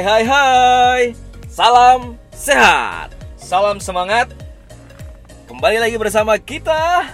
[0.00, 1.02] Hai hai hai
[1.44, 4.32] Salam sehat Salam semangat
[5.44, 7.04] Kembali lagi bersama kita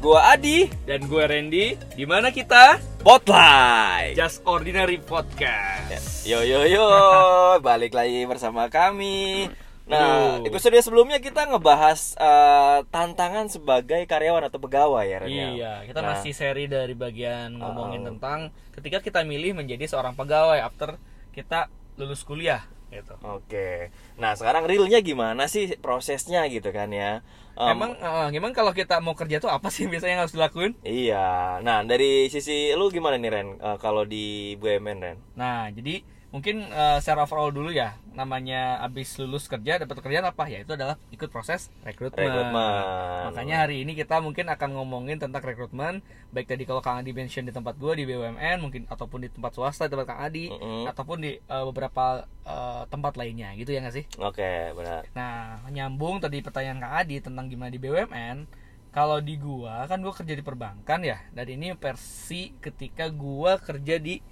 [0.00, 1.76] Gua Adi dan gue Randy.
[1.92, 2.80] Di mana kita?
[3.04, 6.24] Spotlight Just Ordinary Podcast.
[6.24, 6.88] Yo yo yo
[7.68, 9.52] Balik lagi bersama kami
[9.84, 10.48] Nah, Aduh.
[10.48, 15.48] episode sebelumnya kita ngebahas eh, tantangan sebagai karyawan atau pegawai ya Ren, ya?
[15.52, 18.16] Iya, kita Nah, masih seri dari bagian ngomongin Oh.
[18.16, 20.96] tentang ketika kita milih menjadi seorang pegawai after
[21.36, 23.18] kita lulus kuliah gitu.
[23.26, 23.90] Oke.
[24.20, 27.20] Nah sekarang realnya gimana sih prosesnya gitu kan ya?
[27.58, 30.72] Em, Emang eh, gimana kalau kita mau kerja tuh apa sih biasanya yang harus dilakuin?
[30.86, 31.58] Iya.
[31.66, 33.48] Nah dari sisi lu gimana nih Ren?
[33.58, 35.18] Eh, Kalau di BUMN Ren?
[35.34, 40.44] Nah, jadi mungkin eh, secara overall dulu ya, namanya abis lulus kerja dapat pekerjaan apa?
[40.50, 42.26] Ya itu adalah ikut proses rekrutmen.
[42.26, 42.82] Rekrutmen.
[43.30, 46.02] Makanya hari ini kita mungkin akan ngomongin tentang rekrutmen,
[46.34, 49.54] baik tadi kalau Kang Adi mention di tempat gue di BUMN, mungkin ataupun di tempat
[49.54, 50.90] swasta di tempat Kang Adi, Mm-mm.
[50.90, 54.04] ataupun di eh, beberapa eh, tempat lainnya, gitu ya nggak sih?
[54.18, 58.66] Oke benar Nah, nyambung tadi pertanyaan Kang Adi tentang gimana di BUMN.
[58.96, 61.20] Kalau di gua kan gua kerja di perbankan ya.
[61.28, 64.24] Dan ini versi ketika gua kerja di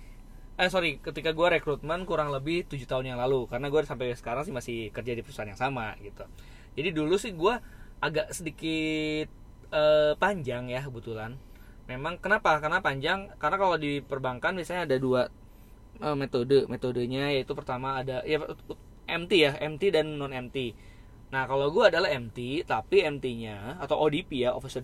[0.55, 4.47] eh sorry, ketika gua rekrutmen kurang lebih tujuh tahun yang lalu karena gua sampai sekarang
[4.47, 6.23] sih masih kerja di perusahaan yang sama gitu.
[6.79, 7.59] Jadi dulu sih gua
[7.99, 9.27] agak sedikit
[9.75, 11.35] eh, panjang ya kebetulan.
[11.91, 12.63] Memang kenapa?
[12.63, 15.27] Karena panjang karena kalau di perbankan biasanya ada dua
[15.99, 16.71] eh, metode.
[16.71, 18.39] Metodenya yaitu pertama ada ya
[19.11, 20.75] MT ya, MT dan non MT.
[21.35, 24.79] Nah, kalau gue adalah MT, tapi MT-nya atau ODP ya, Officer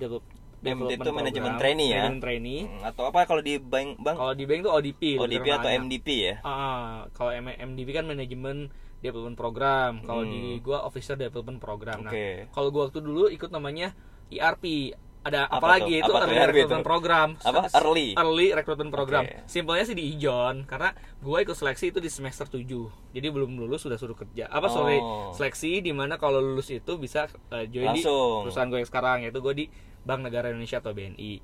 [0.63, 2.05] MT itu manajemen trainee ya?
[2.05, 2.61] manajemen trainee.
[2.63, 5.03] Hmm, Atau apa kalau di bank bank Kalau di bank itu ODP.
[5.17, 5.81] ODP atau terkenalnya.
[5.81, 9.93] MDP ya Ah, kalau M- MDP kan manajemen development program.
[10.03, 10.31] Kalau Hmm.
[10.31, 12.05] di gua officer development program.
[12.05, 12.49] Nah, Oke.
[12.51, 13.97] kalau gua waktu dulu ikut namanya
[14.29, 14.93] ERP.
[15.21, 16.89] Ada Apa lagi itu Apa early recruitment itu?
[16.89, 17.29] program.
[17.39, 17.61] Apa?
[17.75, 18.09] Early?
[18.15, 19.25] Early recruitment program.
[19.27, 19.45] Oke.
[19.45, 22.89] Simpelnya sih di Ijon karena gua ikut seleksi itu di semester 7.
[23.11, 24.49] Jadi belum lulus sudah suruh kerja.
[24.49, 25.29] Apa sorry, Oh.
[25.31, 28.49] seleksi di mana kalau lulus itu bisa eh, join di Langsung.
[28.49, 29.65] perusahaan gue yang sekarang yaitu gue di
[30.03, 31.41] Bank Negara Indonesia atau BNI.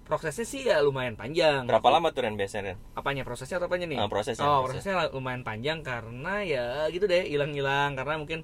[0.00, 1.64] Prosesnya sih ya lumayan panjang.
[1.64, 2.78] Berapa lama tuh Ren biasanya Ren?
[2.92, 3.94] apanya prosesnya atau apanya nih?
[3.96, 5.06] Ah, prosesnya, Oh, prosesnya.
[5.10, 8.42] lumayan panjang karena ya gitu deh, hilang-hilang karena mungkin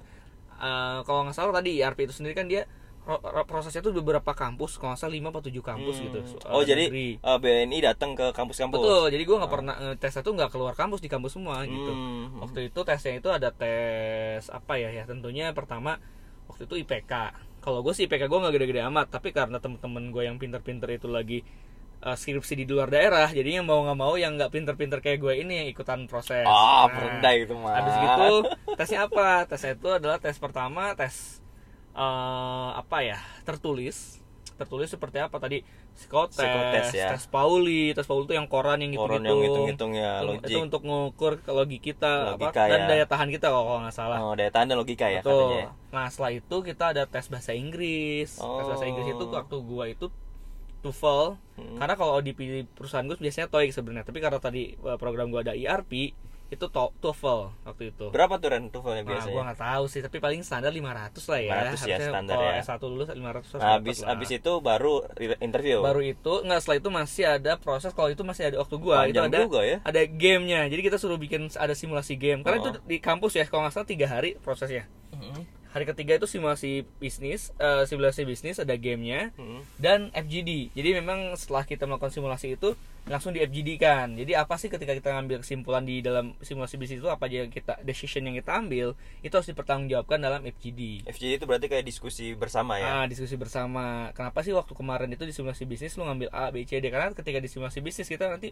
[0.57, 2.65] eh, kalau nggak salah tadi ERP itu sendiri kan dia
[3.03, 6.05] ro- ro- prosesnya tuh beberapa kampus, kalau nggak salah 5 atau 7 kampus Hmm.
[6.07, 6.19] gitu.
[6.47, 7.09] Oh jadi negeri.
[7.15, 10.73] eh, BNI datang ke kampus-kampus Betul, jadi gue nggak pernah eh, tesnya tuh nggak keluar
[10.73, 11.87] kampus di kampus semua gitu.
[11.87, 12.41] Hmm.
[12.41, 15.99] Waktu itu tesnya itu ada tes apa ya ya tentunya pertama
[16.47, 17.13] waktu itu IPK.
[17.67, 21.11] Kalau gue sih IPK gue nggak gede-gede amat, tapi karena temen-temen gue yang pinter-pinter itu
[21.11, 21.43] lagi
[21.99, 25.53] uh, skripsi di luar daerah, jadinya mau nggak mau yang nggak pinter-pinter kayak gue ini
[25.59, 26.47] yang ikutan proses.
[26.47, 27.75] Ah, Nah, merendah itu mah.
[27.75, 28.31] Habis gitu
[28.79, 29.43] tesnya apa?
[29.51, 31.43] Tesnya itu adalah tes pertama tes
[31.91, 34.23] eh, apa ya tertulis
[34.57, 35.61] tertulis seperti apa tadi
[35.93, 37.13] psikotes, Psikotes ya.
[37.13, 39.27] tes Pauli, tes Pauli itu yang koran yang Koran gitu-gitu.
[39.27, 40.43] yang ngitung-ngitung ya, Itu- logik.
[40.43, 42.87] Itu untuk ngukur ke logik kita Logika apa, dan ya.
[42.89, 44.17] daya tahan kita kalau nggak salah.
[44.19, 45.37] Oh, daya tahan dan logika ya Betul.
[45.53, 45.67] katanya.
[45.87, 48.29] Nah setelah itu kita ada tes bahasa Inggris.
[48.33, 48.89] Tes bahasa Oh.
[48.89, 50.05] Inggris itu waktu gua itu
[50.79, 51.23] TOEFL.
[51.57, 51.75] Hmm.
[51.75, 52.31] Karena kalau di
[52.67, 54.05] perusahaan gue biasanya TOEIC sebenarnya.
[54.05, 56.13] Tapi karena tadi uh, program gua ada ERP
[56.47, 58.07] itu to- TOEFL waktu itu.
[58.07, 59.29] Berapa tuh Ren Nah, biasanya?
[59.29, 61.51] gua nggak tahu sih, tapi paling standar 500 lah ya.
[61.75, 62.61] 500 ya standar kalau ya.
[62.61, 64.07] S1 lulus 500 harus Nah, habis lah.
[64.09, 64.93] habis itu baru
[65.37, 65.77] interview.
[65.79, 69.13] baru itu nggak setelah itu masih ada proses kalau itu masih ada waktu gua itu
[69.13, 69.77] Panjang ada juga ya.
[69.81, 72.63] ada gamenya jadi kita suruh bikin ada simulasi game karena Oh.
[72.65, 74.87] itu di kampus ya kalau nggak salah tiga hari prosesnya
[75.67, 79.61] hari ketiga itu simulasi bisnis eh, simulasi bisnis ada gamenya Hmm.
[79.75, 82.73] dan FGD jadi memang setelah kita melakukan simulasi itu
[83.07, 86.99] langsung di FGD kan jadi apa sih ketika kita ngambil kesimpulan di dalam simulasi bisnis
[86.99, 91.39] itu apa aja yang kita decision yang kita ambil itu harus dipertanggungjawabkan dalam FGD FGD
[91.39, 93.01] itu berarti kayak diskusi bersama ya.
[93.01, 94.11] Ah, diskusi bersama.
[94.11, 96.91] Kenapa sih waktu kemarin itu di simulasi bisnis lu ngambil A, B, C, D?
[96.91, 98.51] Karena ketika di simulasi bisnis kita nanti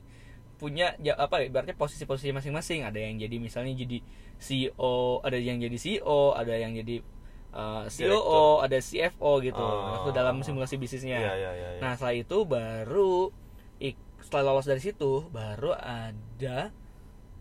[0.55, 2.87] punya ja- apa ya, berarti posisi-posisi masing-masing.
[2.87, 3.99] Ada yang jadi misalnya jadi
[4.39, 7.03] CEO, ada yang jadi CEO, ada yang jadi
[7.51, 9.59] uh, COO, ada CFO gitu.
[9.59, 9.99] Oh.
[9.99, 11.19] Waktu dalam simulasi bisnisnya.
[11.19, 11.81] Iya, iya, iya, iya.
[11.83, 13.31] Nah, setelah itu baru
[14.25, 16.73] setelah lolos dari situ baru ada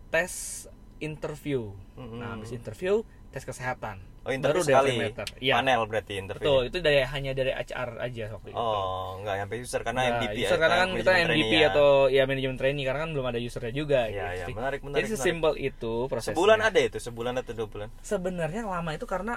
[0.07, 0.65] tes
[1.01, 1.73] interview.
[1.97, 2.21] Mm-mm.
[2.21, 3.01] Nah, habis interview
[3.33, 3.99] tes kesehatan.
[4.25, 4.95] Oh, interview baru sekali.
[5.37, 5.61] Iya.
[5.61, 6.45] Panel berarti interview.
[6.49, 8.57] Betul, itu dari hanya dari HR aja waktu itu.
[8.57, 11.67] Oh, enggak sampai user karena Nah, MDP user karena kan eh, kita manajemen MVP ya.
[11.69, 14.25] atau ya manajemen trainee karena kan belum ada usernya juga Iya, gitu.
[14.33, 14.53] iya, sih.
[14.57, 16.33] menarik, menarik, Jadi sesimpel itu prosesnya.
[16.33, 17.87] Sebulan ada itu, sebulan atau dua bulan?
[18.01, 19.33] Sebenarnya lama itu karena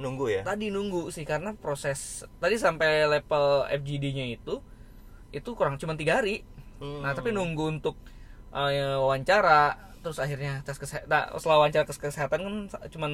[0.00, 0.40] Nunggu ya.
[0.40, 4.64] tadi nunggu sih karena proses tadi sampai level FGD-nya itu
[5.30, 6.48] itu kurang cuma tiga hari.
[6.80, 7.04] Hmm.
[7.04, 7.94] Nah, tapi nunggu untuk
[8.50, 12.54] eh, wawancara terus akhirnya tes kesehatan nah, setelah wawancara tes kesehatan kan
[12.88, 13.06] cuma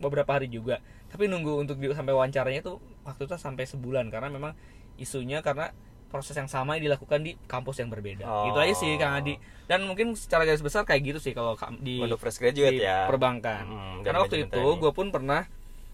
[0.00, 4.32] beberapa hari juga tapi nunggu untuk di- sampai wawancaranya itu waktu itu sampai sebulan karena
[4.32, 4.56] memang
[4.96, 5.68] isunya karena
[6.08, 8.26] proses yang sama yang dilakukan di kampus yang berbeda.
[8.26, 8.50] Oh.
[8.50, 9.38] Gitu aja sih Kang Adi.
[9.70, 12.82] Dan mungkin secara garis besar kayak gitu sih kalau ka- di Untuk fresh graduate di
[12.82, 13.06] ya.
[13.06, 13.62] perbankan.
[13.62, 15.46] Hmm, Karena waktu itu gue pun pernah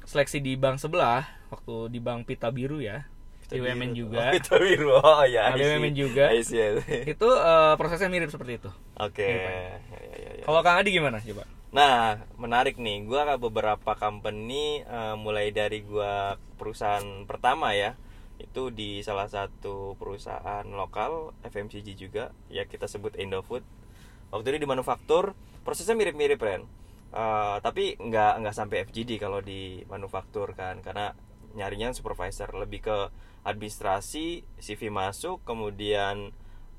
[0.08, 3.04] seleksi di bank sebelah waktu di bank Pita Biru ya.
[3.46, 4.18] Di BUMN juga.
[4.26, 4.90] Oh, Pita biru.
[4.98, 5.54] Oh ya.
[5.54, 5.58] Nah.
[5.58, 6.34] BUMN juga.
[6.34, 7.02] I see, I see.
[7.14, 8.70] itu eh, prosesnya mirip seperti itu.
[8.98, 9.22] Oke.
[9.22, 9.52] Iya, Pak.
[9.54, 9.60] Ya,
[10.02, 10.44] ya, ya, ya.
[10.44, 11.44] Kalau Kang Adi gimana coba?
[11.70, 13.06] Nah, menarik nih.
[13.06, 17.94] Gua ada beberapa company eh, mulai dari gua perusahaan pertama ya.
[18.42, 23.62] Itu di salah satu perusahaan lokal FMCG juga, ya kita sebut Indofood.
[24.34, 26.66] Waktu itu di manufaktur, prosesnya mirip-mirip Ren.
[27.14, 31.14] Eh, tapi nggak nggak sampai FGD kalau di manufaktur kan, karena
[31.56, 32.96] nyarinya supervisor lebih ke
[33.46, 36.34] administrasi, CV masuk, kemudian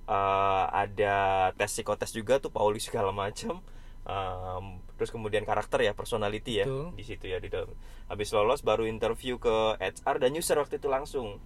[0.06, 1.16] eh, ada
[1.56, 3.64] tes psikotes juga tuh Pauli segala macam
[4.08, 6.96] Um, terus kemudian karakter ya personality ya Betul.
[6.96, 7.68] di situ ya di dalam
[8.08, 11.44] habis lolos baru interview ke HR dan user waktu itu langsung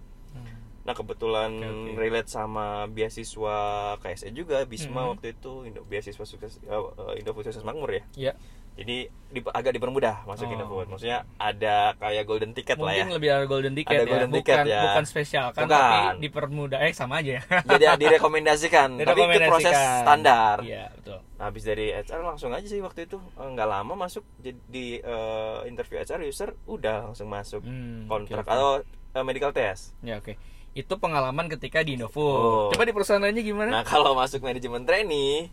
[0.86, 1.98] nah kebetulan Oke, oke.
[1.98, 3.58] relate sama beasiswa
[3.98, 5.10] KSE juga Bisma Mhm.
[5.10, 8.32] waktu itu Indo, beasiswa sukses uh, Indofood Sukses Makmur ya Ya.
[8.74, 8.96] Jadi
[9.28, 10.54] di- agak dipermudah masuk Oh.
[10.54, 14.08] Indofood maksudnya ada kayak golden ticket lah ya Mungkin lebih ada golden ticket Ada ya.
[14.08, 14.80] golden bukan ticket ya.
[14.82, 15.72] bukan spesial kan Bukan.
[15.72, 17.42] tapi dipermudah eh sama aja ya.
[17.72, 20.02] jadi direkomendasikan tapi ikut proses Direkomendasikan.
[20.02, 21.18] standar Iya, betul.
[21.34, 24.86] Nah, habis dari HR langsung aja sih waktu itu Eh, nggak lama masuk jadi di
[24.96, 28.48] eh, interview HR user udah langsung masuk Hmm, kontrak oke.
[28.48, 28.70] atau
[29.10, 29.92] eh, medical test.
[30.00, 30.36] Ya oke.
[30.72, 32.24] Itu pengalaman ketika di Indofood.
[32.38, 32.68] Oh.
[32.68, 33.68] Coba di perusahaan lainnya gimana?
[33.70, 35.52] Nah kalau masuk manajemen trainee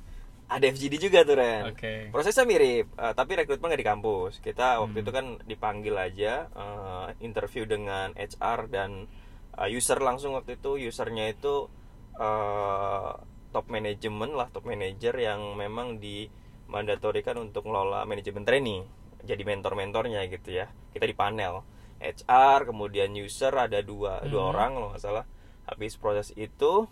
[0.50, 1.70] ada FGD juga tuh Ren.
[1.70, 2.10] Oke.
[2.10, 4.34] Prosesnya mirip, eh, tapi rekrutmen nggak di kampus.
[4.42, 5.04] Kita waktu Hmm.
[5.06, 9.06] itu kan dipanggil aja eh, interview dengan HR dan
[9.56, 11.70] eh, user langsung waktu itu usernya itu
[12.18, 13.12] eh,
[13.50, 18.84] top manajemen lah, top manager yang memang dimandatorikan untuk ngelola manajemen trainee.
[19.22, 20.66] Jadi mentor-mentornya gitu ya.
[20.90, 21.62] Kita di panel
[22.00, 24.52] HR, kemudian user ada dua dua Hmm.
[24.52, 25.26] orang kalau nggak salah.
[25.66, 26.88] Habis proses itu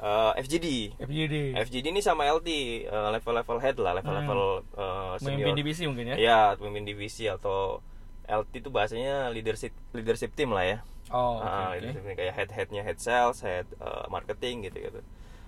[0.00, 0.66] eh, FGD.
[0.98, 1.34] FGD.
[1.60, 2.48] FGD ini sama LT
[2.84, 5.20] eh, level-level head lah level-level Hmm.
[5.20, 6.16] Memimpin senior divisi mungkin ya.
[6.16, 7.84] ya pemimpin divisi atau
[8.24, 10.78] LT itu bahasanya leadership leadership team lah ya
[11.10, 11.42] Oh.
[11.42, 11.82] Ah, oke.
[11.82, 15.00] leadership team, kayak head headnya head sales head eh, marketing gitu gitu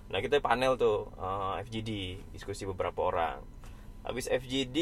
[0.05, 1.89] nah kita panel tuh eh, FGD
[2.29, 3.39] diskusi beberapa orang
[4.03, 4.77] habis FGD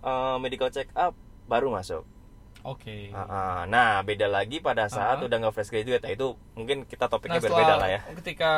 [0.00, 1.14] eh, medical check up
[1.46, 2.02] baru masuk
[2.62, 3.08] Oke.
[3.10, 3.58] Ah, ah.
[3.64, 5.24] nah beda lagi pada saat Ah.
[5.24, 8.50] udah nggak fresh graduate nah itu mungkin kita topiknya Nah, berbeda lah ya ketika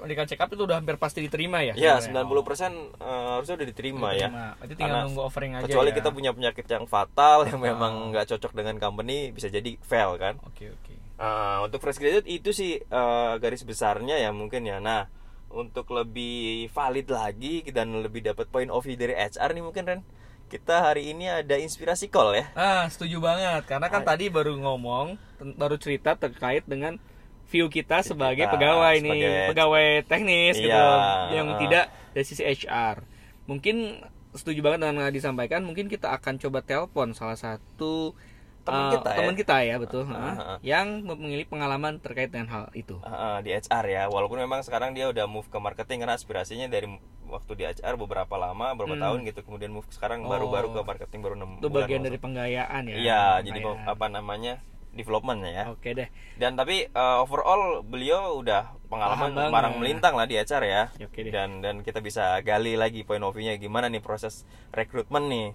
[0.00, 1.74] medical check up itu udah hampir pasti diterima ya?
[1.74, 2.26] Ya, sebenarnya?
[2.26, 4.28] 90% eh, harusnya udah diterima ya.
[4.56, 5.96] Berarti tinggal Karena nunggu offering aja Kecuali ya.
[5.96, 8.06] kita punya penyakit yang fatal yang memang Ah.
[8.10, 10.34] nggak cocok dengan company bisa jadi fail kan.
[10.44, 10.92] Oke, oke.
[11.14, 14.78] Ah, untuk fresh graduate itu sih eh, garis besarnya ya mungkin ya.
[14.78, 15.06] Nah,
[15.48, 20.00] untuk lebih valid lagi dan lebih dapat point of view dari HR nih mungkin Ren.
[20.54, 22.46] Kita hari ini ada inspirasi call ya.
[22.54, 23.66] Ah, setuju banget.
[23.66, 24.14] Karena kan Ah.
[24.14, 25.18] tadi baru ngomong,
[25.58, 26.94] baru cerita terkait dengan
[27.50, 31.34] view kita sebagai kita pegawai nih, sebagai- pegawai teknis gitu, Iya.
[31.34, 33.02] yang tidak dari sisi HR.
[33.50, 33.98] Mungkin
[34.30, 35.66] setuju banget dengan yang disampaikan.
[35.66, 38.14] Mungkin kita akan coba telepon salah satu
[38.64, 39.16] Teman eh, kita ya.
[39.20, 40.58] teman kita ya, betul, ah, ah, ah.
[40.64, 42.96] yang memiliki pengalaman terkait dengan hal itu.
[43.02, 44.02] Ah, ah, di HR ya.
[44.08, 46.86] Walaupun memang sekarang dia udah move ke marketing karena aspirasinya dari
[47.26, 49.04] waktu di HR beberapa lama, beberapa Hmm.
[49.04, 49.40] tahun gitu.
[49.42, 50.30] Kemudian move sekarang Oh.
[50.30, 52.94] baru-baru ke marketing baru 6 Itu bagian dari penggayaan ya.
[52.94, 54.60] Iya, jadi apa namanya?
[54.94, 55.74] development ya.
[55.74, 56.06] Oke deh.
[56.38, 60.82] Dan tapi uh, overall beliau udah pengalaman marang melintang lah di HR ya.
[60.94, 61.32] Ya, oke deh.
[61.34, 65.48] Dan dan kita bisa gali lagi point of view-nya gimana nih proses rekrutmen nih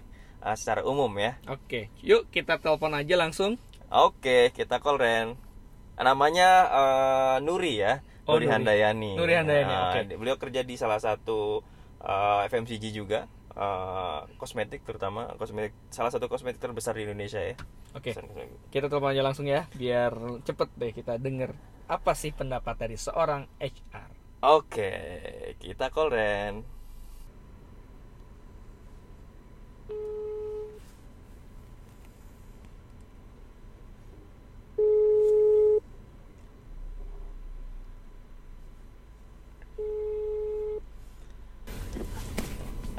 [0.44, 1.40] uh, secara umum ya.
[1.48, 3.56] Oke, yuk kita telepon aja langsung.
[3.88, 5.40] Oke, kita call Ren.
[5.96, 8.04] Namanya uh, Nuri ya.
[8.30, 8.54] Oh, Nuri, Nuri.
[8.54, 9.12] Handayani.
[9.18, 10.00] Nuri Handayani, Uh, oke.
[10.22, 11.66] Beliau kerja di salah satu
[12.00, 13.26] uh, FMCG juga.
[13.60, 17.58] uh, kosmetik terutama kosmetik salah satu kosmetik terbesar di Indonesia ya.
[17.92, 18.14] Oke.
[18.16, 18.70] Kosmetik.
[18.70, 20.14] Kita telepon aja langsung ya, biar
[20.46, 21.52] cepet deh kita denger
[21.90, 24.10] apa sih pendapat dari seorang HR.
[24.48, 24.92] Oke,
[25.60, 26.79] kita call Ren.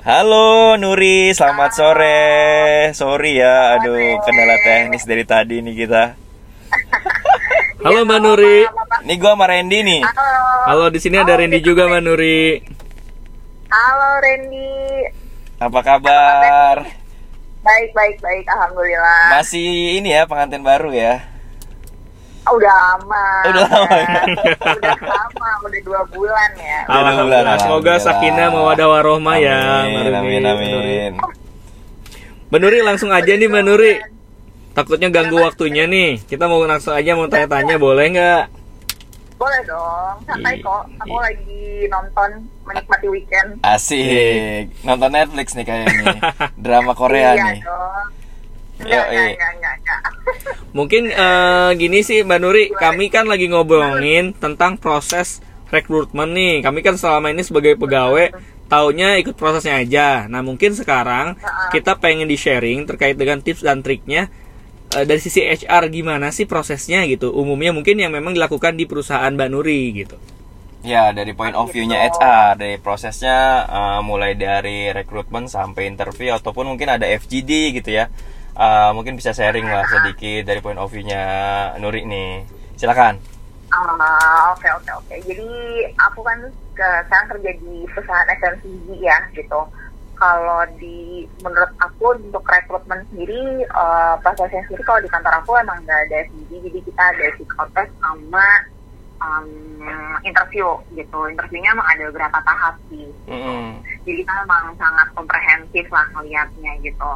[0.01, 2.25] Halo Nuri, selamat sore.
[2.97, 6.17] Sorry ya, aduh kendala teknis dari tadi nih kita.
[7.85, 8.65] Halo Mbak Nuri.
[9.05, 10.01] Ini gua sama Randy nih.
[10.65, 12.65] Halo di sini ada Randy juga Mbak Nuri.
[13.69, 14.73] Halo Randy,
[15.61, 16.77] Apa kabar?
[17.61, 19.37] baik baik baik, alhamdulillah.
[19.37, 21.30] Masih ini ya pengantin baru ya.
[22.51, 23.25] Ah, Udah lama.
[23.47, 24.23] Udah lama ya?
[24.75, 26.79] udah lama, udah dua bulan ya.
[26.83, 27.57] Alhamdulillah, Alhamdulillah.
[27.57, 28.01] Semoga alhamdulillah.
[28.03, 29.59] sakinah mawadah warohmah ya.
[29.87, 31.13] Amin, amin, amin.
[32.51, 33.95] Mbak Nuri langsung aja nih Mbak Nuri.
[34.71, 36.19] Takutnya ganggu waktunya nih.
[36.21, 38.45] Kita mau langsung aja mau tanya-tanya boleh nggak?
[39.37, 40.67] Boleh dong, santai Iya.
[40.67, 40.83] kok.
[41.01, 42.31] Aku lagi nonton
[42.63, 43.63] menikmati weekend.
[43.63, 44.75] Asik.
[44.83, 46.19] Nonton Netflix nih kayaknya.
[46.61, 47.61] Drama Korea iya nih.
[47.63, 48.07] dong.
[48.81, 49.33] Yo, Enggak, enggak, iya.
[49.37, 50.01] enggak, enggak, enggak.
[50.77, 56.55] Mungkin eh, gini sih Mbak Nuri, kami kan lagi ngobrolin tentang proses rekrutmen nih.
[56.65, 58.33] Kami kan selama ini sebagai pegawai
[58.71, 60.09] taunya ikut prosesnya aja.
[60.31, 61.37] Nah mungkin sekarang
[61.75, 64.31] kita pengen di sharing terkait dengan tips dan triknya
[64.95, 67.35] eh, dari sisi HR gimana sih prosesnya gitu.
[67.35, 70.17] Umumnya mungkin yang memang dilakukan di perusahaan Mbak Nuri gitu.
[70.81, 76.73] Ya, dari point of view-nya HR, dari prosesnya eh, mulai dari rekrutmen sampai interview ataupun
[76.73, 78.09] mungkin ada FGD gitu ya.
[78.61, 81.25] Eh, mungkin bisa sharing lah sedikit dari point of view-nya
[81.81, 82.45] Nuri nih.
[82.77, 83.17] Silakan.
[83.73, 85.15] Ah, Oke, oke, oke.
[85.25, 85.49] Jadi
[85.97, 86.37] aku kan
[86.77, 89.65] ke, sekarang kerja di perusahaan FMCG ya, gitu.
[90.21, 95.81] Kalau di menurut aku untuk rekrutmen sendiri eh, prosesnya sendiri kalau di kantor aku emang
[95.81, 98.45] nggak ada FGD, jadi kita ada psikotes sama
[99.25, 99.49] um,
[100.21, 101.21] interview gitu.
[101.33, 103.09] Interviewnya emang ada beberapa tahap sih.
[103.25, 103.81] Mm-mm.
[104.05, 107.11] jadi kita memang sangat komprehensif lah melihatnya gitu.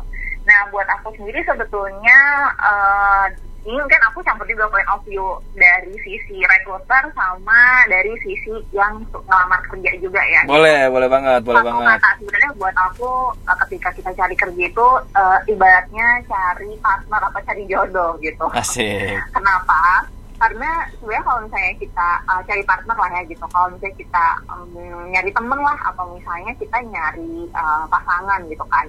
[0.45, 2.19] Nah buat aku sendiri sebetulnya
[2.61, 3.27] eh,
[3.65, 5.25] ini mungkin aku campur juga point of view
[5.57, 10.45] dari sisi recruiter sama dari sisi yang ngelamar kerja juga ya.
[10.45, 11.89] Boleh, boleh banget, boleh Satu banget.
[11.97, 13.11] kata sebenarnya buat aku
[13.49, 18.47] eh, ketika kita cari kerja itu eh, ibaratnya cari partner apa cari jodoh gitu.
[18.53, 19.17] Asik.
[19.37, 20.13] Kenapa?
[20.35, 24.75] Karena sebenarnya kalau misalnya kita uh, cari partner lah ya gitu, kalau misalnya kita um,
[25.09, 28.85] nyari temen lah atau misalnya kita nyari uh, pasangan gitu kan,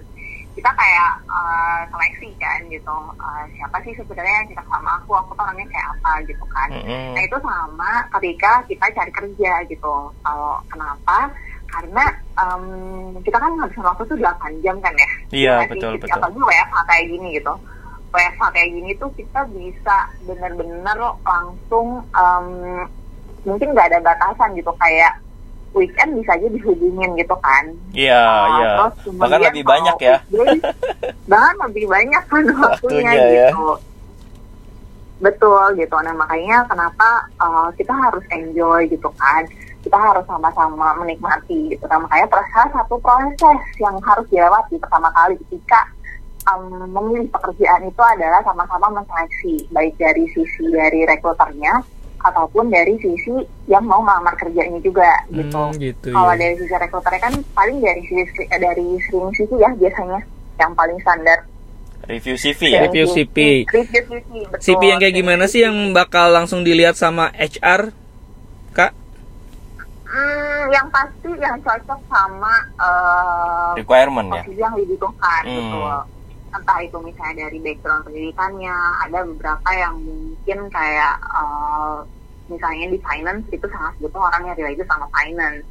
[0.55, 5.33] kita kayak uh, seleksi kan gitu, Uh, siapa sih sebenarnya yang kita sama aku, aku
[5.33, 6.69] tuh orangnya kayak apa gitu kan.
[6.71, 7.17] Mm-mm.
[7.17, 9.95] Nah itu sama ketika kita cari kerja gitu.
[10.23, 11.17] Kalau kenapa?
[11.65, 12.05] Karena
[12.37, 12.65] um,
[13.25, 15.09] kita kan ngabisin waktu tuh 8 jam kan ya.
[15.33, 15.75] Iya, sih?
[15.75, 16.15] betul, betul.
[16.21, 17.53] Apalagi WFH kayak gini gitu.
[18.13, 22.47] WFH kayak gini tuh kita bisa bener-bener langsung um,
[23.43, 25.17] mungkin nggak ada batasan gitu kayak
[25.75, 27.63] weekend bisa aja dihubungin gitu kan.
[27.91, 28.71] Iya, Ah, iya.
[29.11, 30.17] Bahkan lebih banyak ya.
[30.25, 30.59] weekday,
[31.31, 33.47] bahkan lebih banyak kan waktunya, Waktunya ya.
[33.51, 33.67] gitu.
[35.15, 35.95] Betul gitu.
[35.95, 37.07] Nah makanya kenapa
[37.39, 39.43] uh, kita harus enjoy gitu kan.
[39.79, 41.83] Kita harus sama-sama menikmati gitu.
[41.87, 45.87] Nah makanya proses satu proses yang harus dilewati pertama kali ketika
[46.51, 51.79] um, memilih pekerjaan itu adalah sama-sama menseleksi baik dari sisi dari rekruternya
[52.19, 53.33] ataupun dari sisi
[53.65, 55.57] yang mau melamar kerjanya juga gitu.
[55.57, 56.39] Hmm, gitu Kalau ya.
[56.39, 60.19] dari sisi rekruternya kan paling dari sisi eh, dari screening CV ya biasanya
[60.55, 61.39] yang paling standar.
[62.05, 62.79] Review CV ya.
[62.85, 63.37] Review CV.
[63.65, 64.61] Review CV, betul.
[64.61, 67.89] CV yang kayak gimana sih yang bakal langsung dilihat sama HR?
[68.71, 68.93] Kak?
[70.05, 74.43] Hmm, yang pasti yang cocok sama eh, Requirement ya.
[74.53, 75.57] yang dibutuhkan Hmm.
[75.57, 76.14] betul.
[76.55, 81.97] Entah itu misalnya dari background pendidikannya, ada beberapa yang mungkin kayak eh,
[82.47, 85.67] misalnya di finance itu sangat butuh orang yang related sama finance.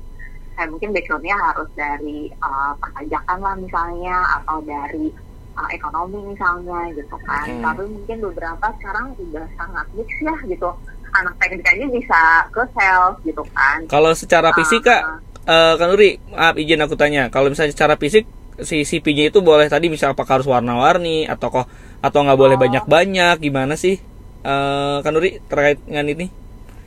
[0.54, 5.08] Kayak mungkin backgroundnya harus dari eh, perpajakan lah misalnya atau dari
[5.56, 7.46] eh, ekonomi misalnya gitu kan.
[7.48, 7.62] Hmm.
[7.64, 10.68] Tapi mungkin beberapa sekarang udah sangat mix ya gitu.
[11.14, 13.78] Anak teknik aja bisa ke sales gitu kan.
[13.86, 15.02] Kalau secara fisik Kak,
[15.44, 17.28] Ah, eh kan Nuri, maaf izin aku tanya.
[17.28, 18.24] Kalau misalnya secara fisik
[18.62, 21.66] si CV-nya itu boleh tadi misal apakah harus warna-warni atau kok
[21.98, 22.62] atau nggak boleh Oh.
[22.62, 23.98] banyak-banyak gimana sih?
[24.40, 26.26] Eh kan Nuri terkait dengan ini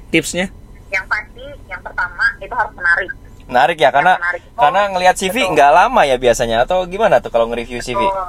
[0.08, 0.48] tipsnya?
[0.88, 3.12] yang pasti yang pertama itu harus menarik.
[3.44, 4.42] Menarik ya karena Menarik.
[4.56, 8.00] Oh, karena ngelihat CV nggak lama ya biasanya atau gimana tuh kalau nge-review CV?
[8.00, 8.28] Betul.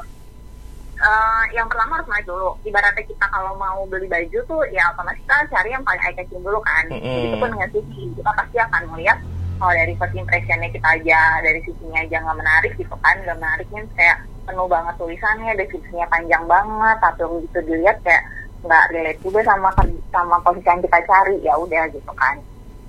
[0.99, 2.59] Eh, yang pertama harus menarik dulu.
[2.67, 6.43] Ibaratnya kita kalau mau beli baju tuh ya otomatis kita cari yang paling eye catching
[6.43, 6.85] dulu kan.
[6.91, 7.07] Mm-mm.
[7.15, 7.87] Begitu pun dengan CV
[8.19, 9.19] kita pasti akan melihat
[9.59, 13.83] kalau dari first impressionnya kita aja dari sisinya aja nggak menarik gitu kan nggak menariknya
[13.99, 18.23] kayak penuh banget tulisannya deskripsinya panjang banget tapi begitu dilihat kayak
[18.65, 22.39] nggak relate juga sama ker- sama posisi yang kita cari ya udah gitu kan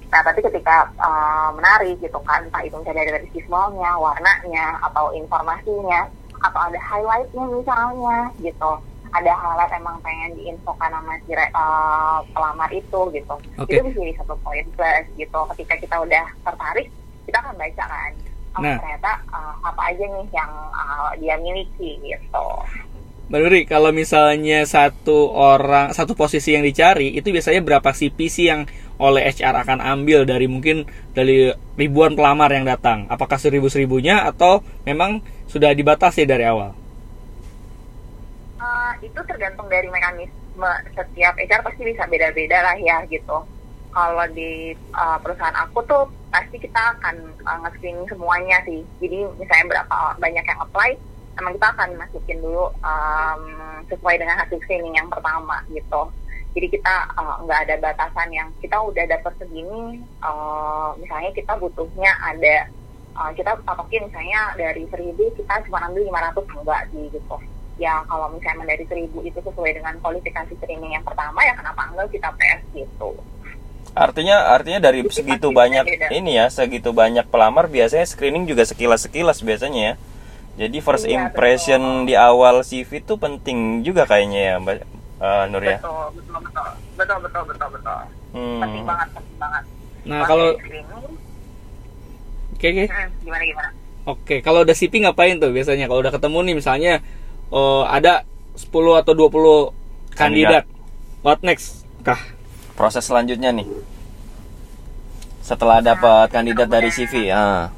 [0.10, 6.10] Nah, tapi ketika uh, menarik gitu kan, entah itu misalnya dari visualnya, warnanya, atau informasinya,
[6.42, 8.72] atau ada highlightnya misalnya gitu.
[9.10, 13.36] Ada highlight emang pengen diinfokan sama si uh, pelamar itu gitu.
[13.58, 13.74] Oke.
[13.74, 15.40] Itu bisa jadi satu poin plus gitu.
[15.56, 16.88] Ketika kita udah tertarik,
[17.26, 18.12] kita akan baca kan.
[18.58, 18.82] Oh, Nah.
[18.82, 22.48] ternyata uh, apa aja nih yang uh, dia miliki gitu.
[23.30, 28.50] Mbak Nuri, kalau misalnya satu orang satu posisi yang dicari itu biasanya berapa CV sih
[28.50, 28.66] yang
[28.98, 33.06] oleh HR akan ambil dari mungkin dari ribuan pelamar yang datang?
[33.06, 36.74] Apakah seribu seribunya atau memang sudah dibatasi dari awal?
[38.60, 43.44] Uh, itu tergantung dari mekanisme setiap HR pasti bisa beda-beda lah ya gitu.
[43.90, 47.16] Kalau di uh, perusahaan aku tuh pasti kita akan
[47.48, 48.84] uh, nge-screening semuanya sih.
[49.00, 50.92] Jadi misalnya berapa banyak yang apply,
[51.40, 53.44] emang kita akan masukin dulu um,
[53.88, 56.12] sesuai dengan hasil screening yang pertama gitu.
[56.58, 62.10] jadi kita uh, nggak ada batasan yang kita udah dapat segini uh, misalnya kita butuhnya
[62.26, 62.68] ada
[63.16, 67.36] uh, kita patokin misalnya dari seribu kita cuma ambil 500 enggak sih gitu
[67.80, 72.08] ya kalau misalnya dari seribu itu sesuai dengan kualifikasi training yang pertama ya kenapa enggak
[72.14, 73.10] kita PS gitu
[73.98, 76.08] Artinya artinya dari Itu segitu banyak beda.
[76.14, 79.94] ini ya, segitu banyak pelamar biasanya screening juga sekilas-sekilas biasanya ya.
[80.62, 84.78] Jadi first Iya, impression di awal CV itu penting juga kayaknya ya, Mbak
[85.28, 85.80] eh, Nur ya.
[85.82, 88.00] betul betul betul betul betul betul betul
[88.34, 88.62] Hmm.
[88.62, 89.64] penting banget penting banget
[90.08, 90.48] Nah, Pas kalau
[92.56, 92.86] oke oke.
[92.90, 93.70] hmm, gimana gimana
[94.08, 95.86] Oke, kalau udah CP ngapain tuh biasanya?
[95.86, 96.94] Kalau udah ketemu nih misalnya
[97.54, 98.24] eh, ada
[98.60, 100.68] 10 atau 20 kandidat.
[101.24, 101.88] What next?
[102.04, 102.20] Kah?
[102.76, 103.68] Proses selanjutnya nih.
[105.44, 107.72] Setelah dapat kandidat dari CV, ah.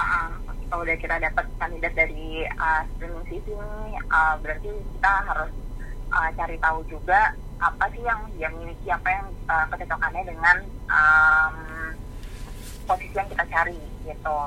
[0.00, 0.30] uh,
[0.70, 5.52] kalau udah kita dapat kandidat dari uh, screening CV ini, uh, berarti kita harus
[6.08, 10.56] uh, cari tahu juga apa sih yang dia miliki, apa yang uh, kecocokannya dengan
[10.88, 11.56] um,
[12.88, 14.38] posisi yang kita cari gitu.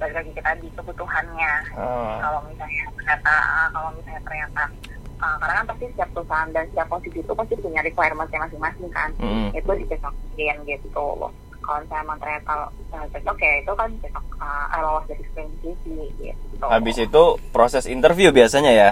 [0.00, 1.52] Balik lagi kita di kebutuhannya.
[1.76, 2.16] Ah.
[2.18, 4.62] Kalau misalnya ternyata, uh, kalau misalnya ternyata
[5.20, 9.10] uh, karena kan pasti setiap perusahaan dan setiap posisi itu pasti punya requirementnya masing-masing kan
[9.20, 9.52] Mm.
[9.52, 12.52] itu dicocokin gitu loh kalau misalnya emang ternyata
[12.96, 15.84] uh, cocok ya itu kan cocok uh, lolos dari screening CV
[16.18, 18.90] gitu Habis itu proses interview biasanya ya.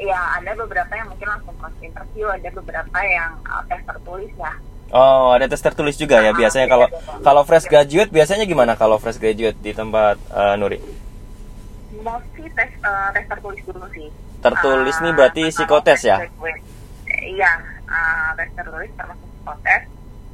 [0.00, 4.54] ya ada beberapa yang mungkin langsung proses interview ada beberapa yang uh, tes tertulis ya
[4.90, 6.34] Oh, ada tes tertulis juga ya.
[6.34, 6.86] Biasanya kalau
[7.22, 10.78] kalau fresh graduate biasanya gimana kalau fresh graduate di tempat eh, Nuri?
[12.00, 14.08] mostly tes uh, tes tertulis dulu sih
[14.40, 16.16] Tertulis Uh, nih berarti kalau psikotes ya?
[16.16, 16.56] eh,
[17.36, 17.52] iya
[17.84, 19.82] uh, tes tertulis termasuk psikotes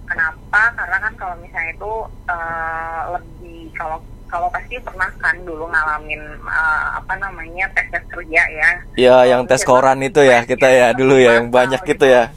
[0.06, 1.92] kenapa karena kan kalau misalnya itu
[2.30, 8.42] uh, lebih kalau kalau pasti pernah kan dulu ngalamin uh, apa namanya tes tes kerja
[8.46, 12.30] ya Ya, yang tes koran itu ya kita ya dulu ya yang banyak gitu ya.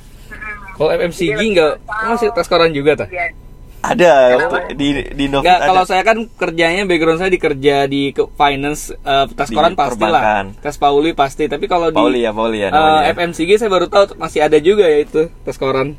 [0.79, 1.73] Kalau FMCG Jadi nggak
[2.07, 3.07] masih tes koran juga tuh?
[3.11, 3.35] Iya.
[3.79, 4.57] Ada Kenapa?
[4.75, 5.67] di di Novit Enggak, ada.
[5.71, 9.75] kalau saya kan kerjanya background saya di kerja di ke finance eh, tes Di koran
[9.75, 10.51] pasti lah.
[10.59, 13.11] Tes Pauli pasti, tapi kalau di Pauli ya, Pauli ya eh, namanya.
[13.15, 15.95] FMCG saya baru tahu masih ada juga ya itu tes koran.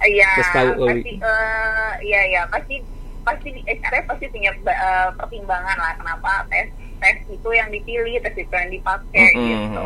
[0.00, 0.32] Iya,
[0.80, 2.80] oh, pasti, eh, iya, iya, pasti,
[3.20, 8.32] pasti di HR pasti punya eh, pertimbangan lah kenapa tes tes itu yang dipilih, tes
[8.32, 9.84] itu yang dipakai Mm-mm, gitu.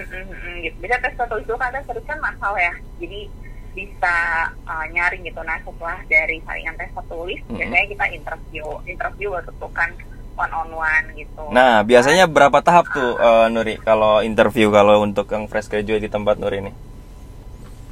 [0.00, 0.54] Mm-mm.
[0.60, 0.76] Gitu.
[0.78, 3.20] Bisa tes tertulis dulu kan tes tertulis kan masal ya, jadi
[3.70, 4.14] bisa
[4.48, 5.40] eh, nyaring gitu.
[5.40, 7.56] Nah setelah dari saringan tes tertulis, Mm-mm.
[7.56, 9.90] biasanya kita interview, interview baru tentukan
[10.34, 11.42] one on one gitu.
[11.50, 16.08] Nah, biasanya berapa tahap tuh eh, Nuri kalau interview kalau untuk yang fresh graduate di
[16.08, 16.72] tempat Nuri ini?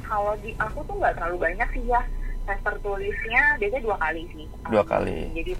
[0.03, 1.99] kalau di aku tuh nggak terlalu banyak sih ya
[2.47, 5.17] tes tertulisnya biasanya dua kali sih Dua Um, kali.
[5.35, 5.51] jadi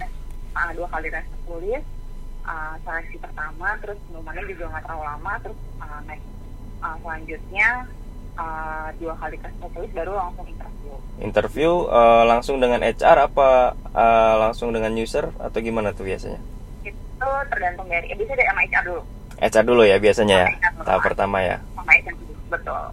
[0.54, 1.84] ah, dua kali tes tertulis
[2.42, 6.24] ah, seleksi pertama terus pengumumannya juga nggak terlalu lama terus ah, next
[6.84, 7.68] ah, selanjutnya
[8.38, 14.36] ah, dua kali tes tertulis baru langsung interview Interview eh, langsung dengan HR apa eh,
[14.38, 16.40] langsung dengan user atau gimana tuh biasanya?
[16.86, 19.02] itu tergantung dari eh, bisa dari sama HR dulu
[19.38, 20.70] HR dulu ya biasanya ya.
[20.86, 21.58] Tahap pertama ya.
[21.74, 22.84] sama HR dulu betul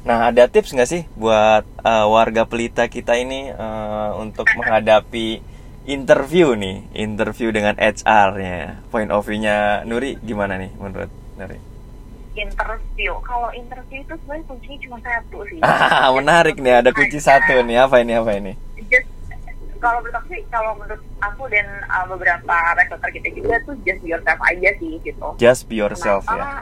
[0.00, 5.44] Nah, ada tips nggak sih buat eh, warga pelita kita ini eh, untuk menghadapi
[5.84, 8.80] interview nih, interview dengan HR-nya.
[8.88, 11.69] Point of view-nya Nuri gimana nih menurut Nuri?
[12.34, 17.58] Interview kalau interview itu sebenarnya kuncinya cuma satu sih Ah, menarik nih, ada kunci satu
[17.60, 17.76] nih.
[17.80, 18.12] Apa ini?
[18.14, 18.52] Apa ini?
[18.86, 19.08] just
[19.80, 24.00] kalau menurut aku sih kalau menurut aku dan uh, beberapa recruiter kita juga tuh just
[24.00, 26.36] be yourself aja sih gitu Just be yourself ya.
[26.36, 26.60] Kenapa?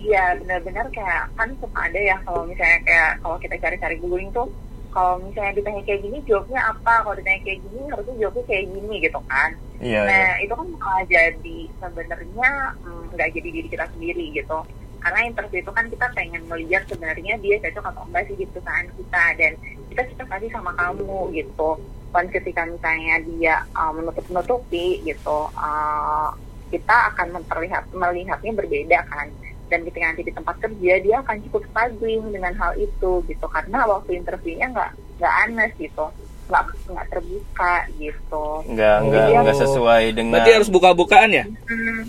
[0.00, 4.48] Iya benar-benar kayak kan suka ada ya kalau misalnya kayak kalau kita cari-cari googling tuh
[4.90, 8.94] kalau misalnya ditanya kayak gini jawabnya apa kalau ditanya kayak gini harusnya jawabnya kayak gini
[8.98, 10.10] gitu kan Iya, iya.
[10.12, 12.50] nah itu kan malah jadi sebenarnya
[12.84, 14.58] mm, nggak jadi diri kita sendiri gitu
[15.00, 18.88] karena interview itu kan kita pengen melihat sebenarnya dia cocok atau enggak sih di perusahaan
[18.88, 19.24] kita.
[19.40, 19.52] Dan
[19.88, 21.70] kita cocok tadi sama kamu gitu.
[22.10, 26.28] Kan ketika misalnya dia uh, menutup nutupi gitu uh,
[26.70, 29.28] kita akan memperlihat melihatnya berbeda kan.
[29.70, 33.46] Dan ketika nanti di tempat kerja dia akan cukup struggling dengan hal itu gitu.
[33.48, 34.90] Karena waktu interviewnya nggak
[35.22, 36.06] nggak honest gitu.
[36.50, 38.46] Nggak nggak terbuka gitu.
[38.66, 39.38] Enggak, enggak, Iya.
[39.38, 41.44] enggak sesuai dengan Berarti harus buka-bukaan ya?
[41.46, 42.02] Hmm,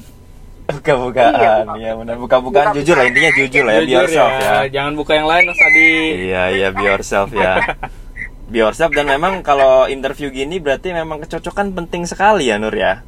[0.73, 1.33] buka-bukaan.
[1.33, 2.15] Iya, Iya, benar.
[2.15, 4.53] Buka-bukaan Buka-bukaan jujur lah intinya jujur lah ya, be Jujur yourself ya.
[4.69, 5.87] Jangan buka yang lain Mas tadi.
[6.23, 7.53] Iya, iya, be yourself ya.
[8.45, 12.99] Be yourself dan memang kalau interview gini berarti memang kecocokan penting sekali ya Nur ya.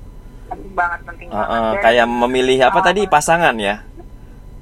[0.45, 3.81] penting banget penting Uh, uh, banget kayak memilih apa tadi pasangan ya.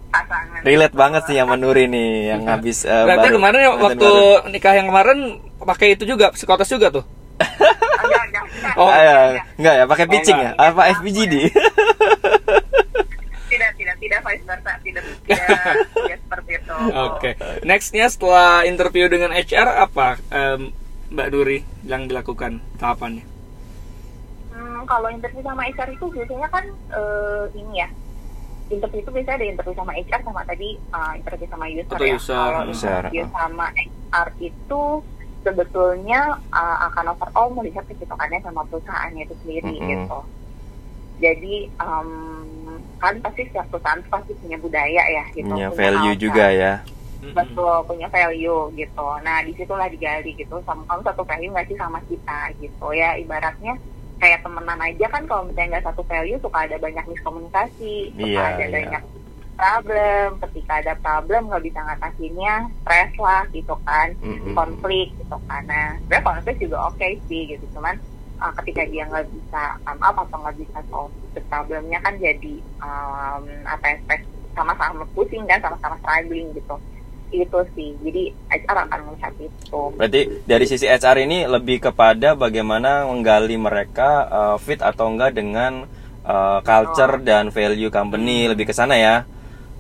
[0.08, 4.08] pasangan Relate banget sih sama Nuri nih yang habis uh, Berarti baru- kemarin ya, waktu
[4.08, 4.48] baru.
[4.48, 5.18] nikah yang kemarin
[5.60, 7.04] pakai itu juga psikotes juga tuh.
[8.02, 8.76] enggak enggak enggak.
[8.76, 8.88] Oh.
[8.88, 9.18] Ah, ya.
[9.56, 10.54] enggak ya pakai Oh, pitching enggak.
[10.54, 11.34] ya apa FPGD
[14.12, 15.48] tidak vice versa tidak tidak,
[15.96, 17.30] tidak seperti itu Oke.
[17.64, 20.76] Nextnya setelah interview dengan HR apa em,
[21.08, 23.24] Mbak Duri yang dilakukan tahapannya?
[24.52, 27.88] Hmm, kalau interview sama HR itu biasanya kan eh, ini ya
[28.72, 32.16] interview itu biasanya ada interview sama HR sama tadi eh, interview sama user Atau ya
[32.20, 33.32] user, kalau user, interview ah.
[33.32, 34.84] sama HR itu
[35.48, 36.22] sebetulnya
[36.52, 39.88] eh, akan overall melihat kecocokannya sama perusahaannya itu sendiri Mm-mm.
[39.88, 40.20] gitu
[41.22, 42.10] jadi em,
[42.98, 45.50] kan pasti setiap perusahaan pasti punya budaya ya gitu.
[45.50, 46.74] Punya punya value juga ya.
[47.22, 49.08] Betul punya value gitu.
[49.22, 50.58] Nah di situlah digali gitu.
[50.66, 52.88] Sama kamu satu value nggak sih sama kita gitu.
[52.98, 53.78] Ya ibaratnya
[54.22, 58.42] kayak temenan aja kan kalau misalnya nggak satu value suka ada banyak miskomunikasi suka Iya,
[58.54, 58.74] ada iya.
[58.74, 59.04] banyak
[59.58, 60.28] problem.
[60.46, 62.54] Ketika ada problem nggak bisa ngatasinnya
[62.86, 64.08] stres lah gitu kan.
[64.22, 64.54] Mm-mm.
[64.54, 65.62] konflik gitu kan.
[65.66, 67.66] Nah sebenarnya konflik juga oke sih gitu.
[67.78, 67.98] Cuman
[68.42, 72.54] uh, ketika dia nggak bisa come up atau nggak bisa solve the problemnya kan jadi
[72.82, 74.18] um, apa ya
[74.52, 76.76] sama-sama pusing dan sama-sama struggling gitu
[77.32, 83.08] itu sih jadi HR akan melihat itu Berarti dari sisi HR ini lebih kepada bagaimana
[83.08, 85.88] menggali mereka uh, fit atau enggak dengan
[86.28, 89.16] uh, culture dan value company lebih ke sana ya.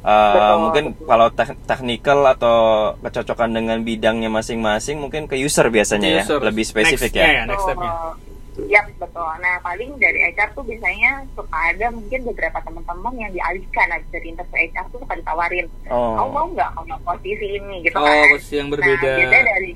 [0.01, 1.05] Uh, Betul, mungkin betul.
[1.05, 2.57] kalau tek- technical atau
[3.05, 6.41] kecocokan dengan bidangnya masing-masing mungkin ke user biasanya User.
[6.41, 7.37] ya, lebih spesifik Next-nya ya.
[7.37, 7.91] ya, next stepnya.
[8.61, 9.31] Ya betul.
[9.39, 14.27] Nah paling dari HR tuh biasanya suka ada mungkin beberapa teman-teman yang dialihkan nah, dari
[14.27, 16.27] interview HR tuh suka ditawarin, kamu Oh.
[16.27, 18.27] mau nggak kamu posisi ini gitu Oh, kan?
[18.29, 19.07] posisi yang berbeda.
[19.07, 19.71] Nah, biasanya dari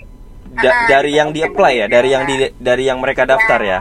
[0.45, 3.79] Da- Ah, dari yang di apply ya, dari yang di dari yang mereka daftar ya.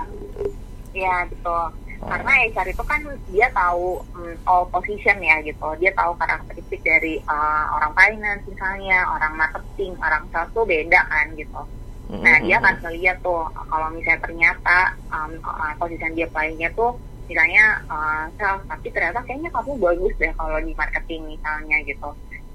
[0.91, 1.65] Iya betul.
[2.01, 2.07] Oh.
[2.07, 5.65] Karena HR itu kan dia tahu mm, all position ya gitu.
[5.77, 11.27] Dia tahu karakteristik dari uh, orang finance misalnya, orang marketing, orang sales tuh beda kan
[11.33, 11.63] gitu.
[12.13, 17.01] Nah dia akan ngeliat tuh kalau misalnya ternyata um, uh, posisi yang dia apply-nya tuh
[17.25, 22.11] misalnya uh, sales, tapi ternyata kayaknya kamu bagus deh kalau di marketing misalnya gitu.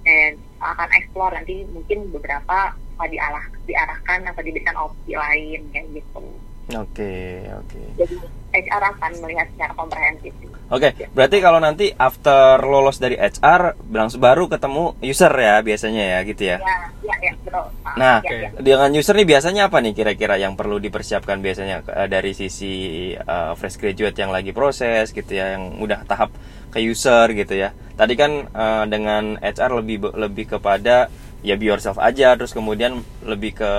[0.06, 0.32] Dan
[0.62, 6.22] akan explore nanti mungkin beberapa uh, dialah, diarahkan atau diberikan opsi lain kayak gitu.
[6.70, 7.82] Oke, oke.
[7.98, 8.16] Jadi
[8.54, 10.34] HR akan melihat secara komprehensif.
[10.70, 16.20] Oke, berarti kalau nanti after lolos dari HR, langsung baru ketemu user ya biasanya ya
[16.30, 16.58] gitu ya.
[16.62, 17.66] Ya, ya, ya, betul.
[17.82, 18.50] Ah, Nah, ya, ya.
[18.62, 22.74] dengan user nih biasanya apa nih kira-kira yang perlu dipersiapkan biasanya eh, dari sisi
[23.18, 26.30] eh, fresh graduate yang lagi proses gitu ya, yang udah tahap
[26.70, 27.74] ke user gitu ya.
[27.98, 31.10] Tadi kan eh, dengan HR lebih lebih kepada
[31.42, 33.74] ya be yourself aja, terus kemudian lebih ke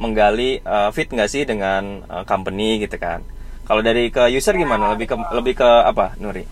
[0.00, 3.20] menggali eh, fit nggak sih dengan eh, company gitu kan.
[3.62, 4.92] Kalau dari ke user gimana?
[4.92, 6.44] Lebih ke lebih ke apa, Nuri?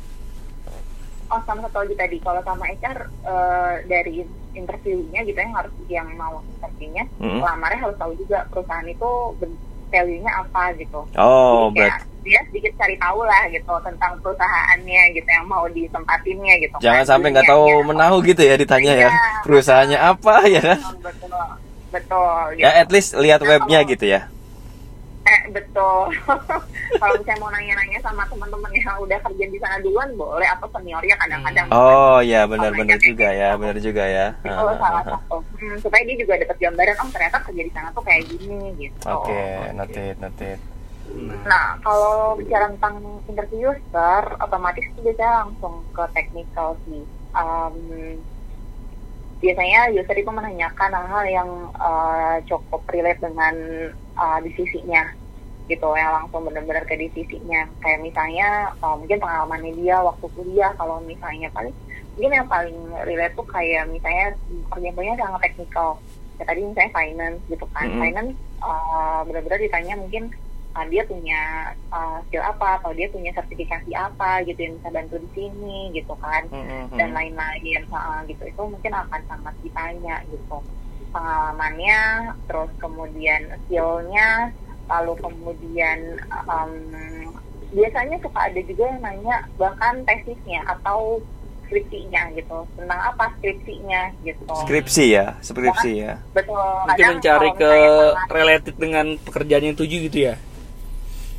[1.31, 6.09] Oh, sama satu lagi tadi, kalau sama HR eh, dari interviewnya gitu yang harus yang
[6.19, 7.39] mau interviewnya, Mm-mm.
[7.39, 9.11] lamarnya harus tahu juga perusahaan itu
[9.91, 11.01] value-nya apa gitu.
[11.19, 16.55] Oh, Jadi kayak dia sedikit cari tahu lah gitu tentang perusahaannya gitu yang mau ditempatinnya
[16.63, 16.77] gitu.
[16.85, 19.11] Jangan kan, sampai nggak tahu menahu gitu ya ditanya ya.
[19.11, 19.11] Iya.
[19.47, 20.79] Perusahaannya apa ya kan?
[21.01, 21.31] Betul,
[21.91, 22.35] betul.
[22.53, 22.63] Gitu.
[22.63, 24.21] Ya at least lihat Nah, webnya kalau- gitu ya.
[25.21, 26.11] Eh betul.
[27.01, 31.15] Kalau misalnya mau nanya-nanya sama teman-teman yang udah kerja di sana duluan boleh atau seniornya
[31.15, 31.71] kadang-kadang.
[31.71, 34.27] Oh ya benar-benar Kalau juga ya, benar juga ya.
[34.43, 35.15] Itu Ah, salah ah, ah.
[35.15, 35.37] satu.
[35.55, 38.97] Hmm, supaya dia juga dapat gambaran oh ternyata kerja di sana tuh kayak gini gitu.
[39.07, 40.59] Oke, noted, noted.
[41.45, 47.03] Nah, kalau bicara tentang interview user, otomatis itu biasanya langsung ke technical sih.
[47.31, 47.77] Um,
[49.41, 51.51] biasanya user itu menanyakan hal-hal yang
[51.81, 53.55] uh, cukup relate dengan
[54.21, 55.17] uh, divisinya
[55.67, 55.89] gitu.
[55.97, 61.49] Yang langsung benar-benar ke divisinya kayak misalnya uh, mungkin pengalamannya dia waktu kuliah kalau misalnya
[61.57, 61.73] paling
[62.15, 64.37] mungkin yang paling relate tuh kayak misalnya
[64.69, 65.97] kerjanya sangat teknikal.
[66.37, 67.87] Ya tadi misalnya finance gitu kan.
[67.89, 68.01] Mm-mm.
[68.05, 70.29] finance uh, benar-benar ditanya mungkin
[70.77, 75.17] uh, dia punya uh, skill apa atau dia punya sertifikasi apa gitu yang bisa bantu
[75.19, 76.47] di sini gitu kan.
[76.51, 78.43] Hmm, hmm, dan lain-lain uh, gitu.
[78.47, 80.59] Itu mungkin akan sangat ditanya gitu.
[81.11, 82.01] Pengalamannya
[82.47, 84.55] terus kemudian skillnya
[84.91, 86.19] lalu kemudian
[86.51, 86.75] um,
[87.71, 91.23] biasanya suka ada juga yang nanya bahkan tesisnya atau
[91.71, 92.67] skripsinya gitu.
[92.75, 94.55] Tentang apa skripsinya gitu.
[94.67, 96.19] Skripsi ya, skripsi ya.
[96.35, 97.73] betul Mungkin mencari ke
[98.27, 100.35] related dengan pekerjaan yang tuju gitu ya.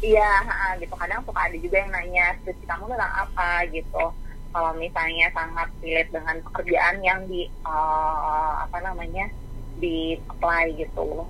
[0.02, 0.32] Iya,
[0.78, 0.94] gitu.
[0.98, 4.06] Kadang suka ada juga yang nanya skripsi kamu tentang apa gitu.
[4.52, 9.30] Kalau misalnya sangat relate dengan pekerjaan yang di eh, apa namanya
[9.78, 11.24] di apply gitu.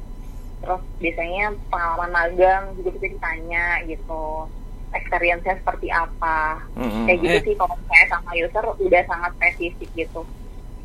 [0.61, 4.47] Terus biasanya pengalaman magang juga bisa ditanya gitu.
[4.91, 6.59] Experience-nya seperti apa.
[6.75, 7.05] Hmm, hmm.
[7.07, 7.43] Kayak gitu Eh.
[7.47, 10.21] sih kalau misalnya sama user udah sangat spesifik gitu.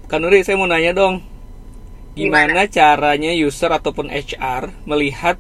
[0.07, 1.19] Kan Nuri, saya mau nanya dong.
[2.15, 5.37] Gimana caranya user ataupun HR melihat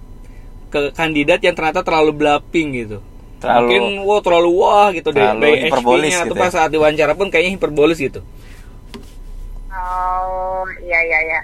[0.73, 2.99] ke kandidat yang ternyata terlalu bluffing gitu?
[3.37, 6.55] Terlalu- mungkin wah terlalu wah gitu deh Terlalu dari hiperbolis HP-nya atau gitu pas ya.
[6.57, 8.21] saat diwawancara pun kayaknya hiperbolis gitu
[9.77, 11.41] Oh, iya iya iya.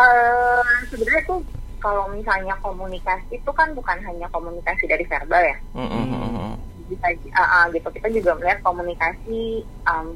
[0.00, 1.44] Eh sebenarnya tuh
[1.76, 5.56] kalau misalnya komunikasi itu kan bukan hanya komunikasi dari verbal ya.
[5.76, 6.54] Mm, mm, mm, mm.
[6.88, 7.84] Bisa ah, ah, gitu.
[7.92, 9.60] Kita juga melihat komunikasi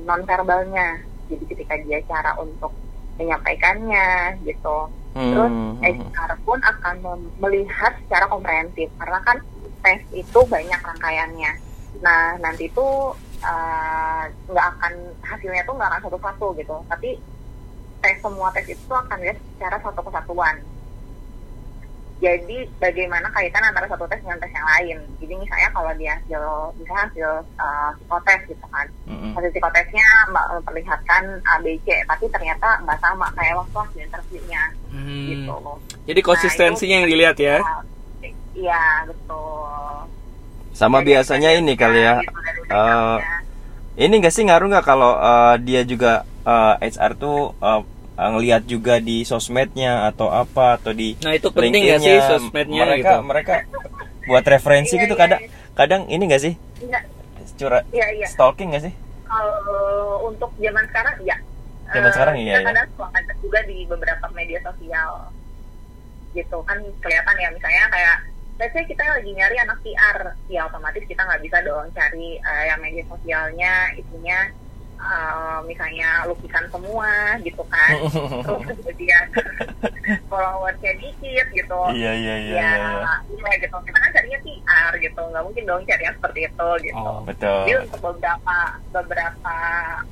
[0.09, 1.05] non verbalnya.
[1.29, 2.73] Jadi ketika dia cara untuk
[3.21, 4.89] menyampaikannya gitu.
[5.15, 6.95] Terus Hmm, HR pun akan
[7.39, 9.39] melihat secara komprehensif karena kan
[9.87, 11.53] tes itu banyak rangkaiannya.
[12.03, 12.87] Nah nanti itu
[13.45, 17.21] eh, nggak akan hasilnya tuh nggak akan satu-satu gitu, tapi
[18.03, 20.59] tes semua tes itu akan lihat secara satu kesatuan.
[22.15, 24.97] Jadi bagaimana kaitan antara satu tes dengan tes yang lain.
[25.19, 26.43] Jadi misalnya kalau dia hasil
[26.79, 29.33] misalnya hasil uh, psikotes gitu kan, mm, mm.
[29.35, 34.63] hasil psikotesnya memperlihatkan ABC, tapi ternyata nggak sama kayak waktu hasil interviewnya
[34.95, 35.27] Hmm.
[35.27, 35.59] gitu
[36.07, 37.59] jadi konsistensinya yang dilihat ya
[38.55, 40.07] Iya betul.
[40.71, 42.23] Sama Jadi biasanya ini kali ya.
[42.23, 42.39] gitu eh,
[42.71, 43.35] background-nya.
[43.97, 47.81] ini gak sih ngaruh nggak kalau eh, dia juga eh, HR tuh eh,
[48.15, 52.99] ngelihat juga di sosmednya atau apa atau di nah itu penting nggak sih sosmednya mereka
[53.03, 53.53] gitu mereka
[54.25, 55.41] buat referensi Iya, gitu iya, kadang
[55.75, 57.01] kadang ini gak sih Iya,
[57.59, 58.27] curhat iya, iya.
[58.31, 61.37] stalking gak sih Kalau untuk zaman sekarang, ya.
[61.91, 62.67] Zaman Eh, sekarang iya, kita ya.
[62.71, 65.11] kadang suka ada juga di beberapa media sosial.
[66.33, 68.17] Gitu kan kelihatan ya, misalnya kayak
[68.57, 72.65] let's say kita lagi nyari anak PR, ya otomatis kita nggak bisa dong cari eh,
[72.71, 74.39] yang media sosialnya isinya
[74.99, 77.11] eh, misalnya lukisan semua
[77.43, 77.93] gitu kan.
[78.45, 79.25] Terus kemudian
[80.31, 81.81] followersnya dikit gitu.
[81.95, 83.77] iya iya iya ya, iya, iya gitu.
[83.85, 86.99] Kita kan carinya PR gitu, nggak mungkin dong cari yang seperti itu gitu.
[86.99, 88.57] oh betul Jadi untuk beberapa
[88.91, 89.57] beberapa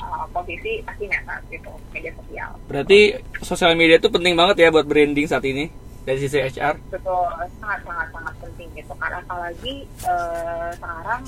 [0.02, 2.50] uh, posisi pasti netral gitu media sosial.
[2.66, 3.00] berarti
[3.44, 5.70] sosial media itu penting banget ya buat branding saat ini
[6.02, 7.26] dari sisi HR Betul
[7.62, 11.22] sangat sangat sangat penting gitu karena apalagi uh, sekarang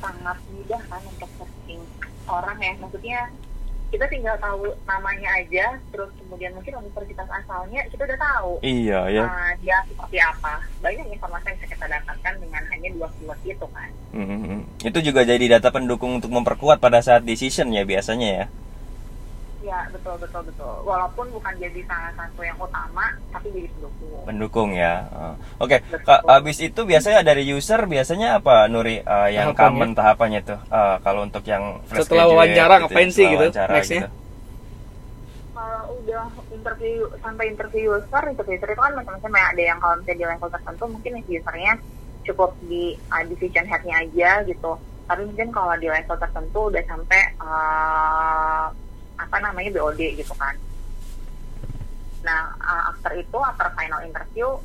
[0.00, 1.80] sangat mudah kan untuk searching
[2.30, 2.72] orang ya.
[2.78, 3.20] Maksudnya
[3.90, 8.52] kita tinggal tahu namanya aja terus kemudian mungkin universitas asalnya kita udah tahu.
[8.62, 9.24] Iya ya.
[9.26, 10.62] Uh, dia seperti apa.
[10.78, 13.90] Banyak informasi yang bisa kita dapatkan dengan hanya dua keyword itu kan.
[14.10, 14.66] Mhm.
[14.80, 18.44] itu juga jadi data pendukung untuk memperkuat pada saat decision ya biasanya ya
[19.60, 20.74] ya betul betul betul.
[20.82, 24.22] Walaupun bukan jadi salah satu yang utama tapi jadi pendukung.
[24.24, 29.52] Pendukung ya Eh, oke ka- habis itu biasanya dari user biasanya apa Nuri Eh, yang
[29.52, 29.60] Tahapannya?
[29.60, 30.58] common tahapannya tuh?
[30.66, 33.72] Eh, kalau untuk yang fresh Setelah graduate wawancara gitu ngapain ya, sih setelah gitu, wawancara
[33.74, 34.04] nextnya?
[35.50, 39.44] kalau udah interview sampai interview user interview user itu kan macam-macam ya.
[39.52, 41.72] Ada yang kalau misalnya di level tertentu mungkin usernya
[42.20, 44.72] cukup di uh, decision headnya aja gitu.
[45.04, 48.66] Tapi mungkin kalau di level tertentu udah sampai uh,
[49.30, 50.58] apa namanya BOD gitu kan.
[52.26, 54.58] Nah uh, after itu after final interview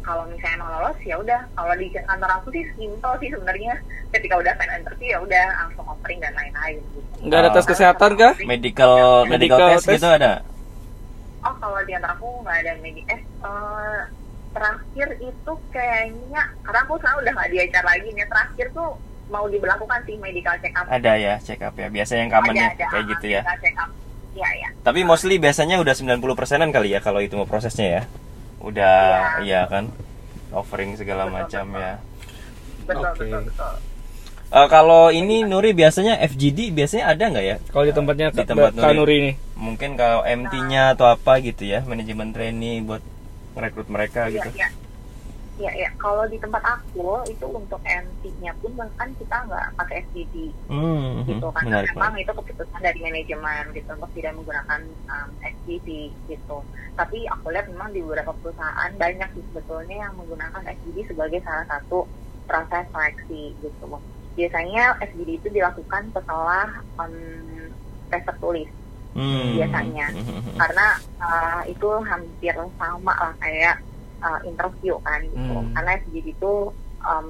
[0.00, 1.40] kalau misalnya emang lolos ya udah.
[1.52, 3.74] Kalau di kantor aku sih simple sih sebenarnya.
[4.12, 7.16] Ketika udah final interview ya udah langsung offering dan lain-lain gitu.
[7.24, 7.54] Nggak ada Oh.
[7.56, 8.32] tes kesehatan kah?
[8.44, 9.94] Medical medical, Medical test, test?
[9.96, 10.32] gitu ada?
[11.40, 14.00] Oh kalau di antara aku nggak ada medi eh eh,
[14.50, 18.26] terakhir itu kayaknya karena aku sekarang udah nggak di HR lagi nih.
[18.28, 18.88] Terakhir tuh
[19.30, 20.84] mau diberlakukan sih medical check up.
[20.86, 21.88] Ada ya check up ya.
[21.88, 23.40] Biasa yang commonnya kayak gitu ya.
[23.40, 23.90] Medical check up
[24.36, 24.68] iya iya.
[24.80, 28.02] Tapi mostly biasanya udah 90 persenan kali ya kalau itu mau prosesnya ya?
[28.60, 28.96] Udah
[29.42, 29.66] iya.
[29.66, 29.88] kan?
[30.50, 31.80] Offering segala Betul, macam betul.
[31.82, 31.94] ya.
[32.86, 33.10] Betul Oke.
[33.24, 33.74] betul betul.
[34.50, 37.56] Eh, kalau ini Nuri biasanya FGD biasanya ada nggak ya?
[37.70, 38.94] Kalau di tempatnya Di tempat Nuri.
[38.98, 39.32] Nuri ini.
[39.54, 43.04] Mungkin kalau MT-nya atau apa gitu ya manajemen trainee buat
[43.54, 44.48] merekrut mereka iya gitu.
[44.58, 44.68] iya
[45.60, 45.90] iya iya.
[46.00, 50.34] Kalau di tempat aku itu untuk MT-nya pun bahkan kita nggak pakai FGD
[50.72, 54.80] hmm, gitu karena menarik memang itu keputusan dari manajemen gitu untuk tidak menggunakan
[55.12, 55.88] um, SPD
[56.26, 56.58] gitu.
[56.96, 61.66] Tapi aku lihat memang di beberapa perusahaan banyak sih sebetulnya yang menggunakan SPD sebagai salah
[61.68, 62.08] satu
[62.48, 63.86] proses seleksi gitu.
[64.34, 67.68] Biasanya SPD itu dilakukan setelah um,
[68.08, 68.70] tes tertulis.
[69.10, 70.06] Hmm, biasanya.
[70.14, 70.54] hmm, hmm, hmm.
[70.54, 70.86] karena
[71.18, 73.82] uh, itu hampir sama lah kayak
[74.22, 75.56] uh, interview kan gitu.
[75.56, 75.72] Hmm.
[75.76, 76.52] karena SPD itu
[77.04, 77.28] um,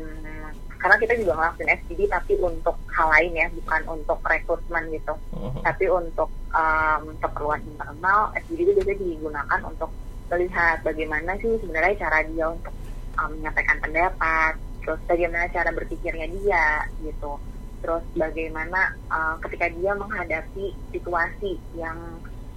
[0.81, 5.13] karena kita juga ngelakuin SPD tapi untuk hal lain ya bukan untuk rekrutmen gitu.
[5.37, 9.91] Hmm, tapi untuk um, keperluan internal SPD itu biasanya digunakan untuk
[10.33, 12.73] melihat bagaimana sih sebenarnya cara dia untuk
[13.21, 17.37] um, menyampaikan pendapat terus bagaimana cara berpikirnya dia gitu.
[17.85, 21.97] Terus bagaimana uh, ketika dia menghadapi situasi yang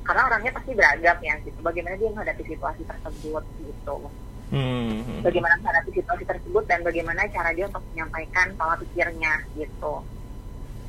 [0.07, 1.59] karena orangnya pasti beragam ya gitu.
[1.59, 3.95] Bagaimana dia menghadapi situasi tersebut gitu
[4.53, 9.93] hmm, bagaimana menghadapi situasi tersebut dan bagaimana cara dia untuk menyampaikan pola pikirnya gitu.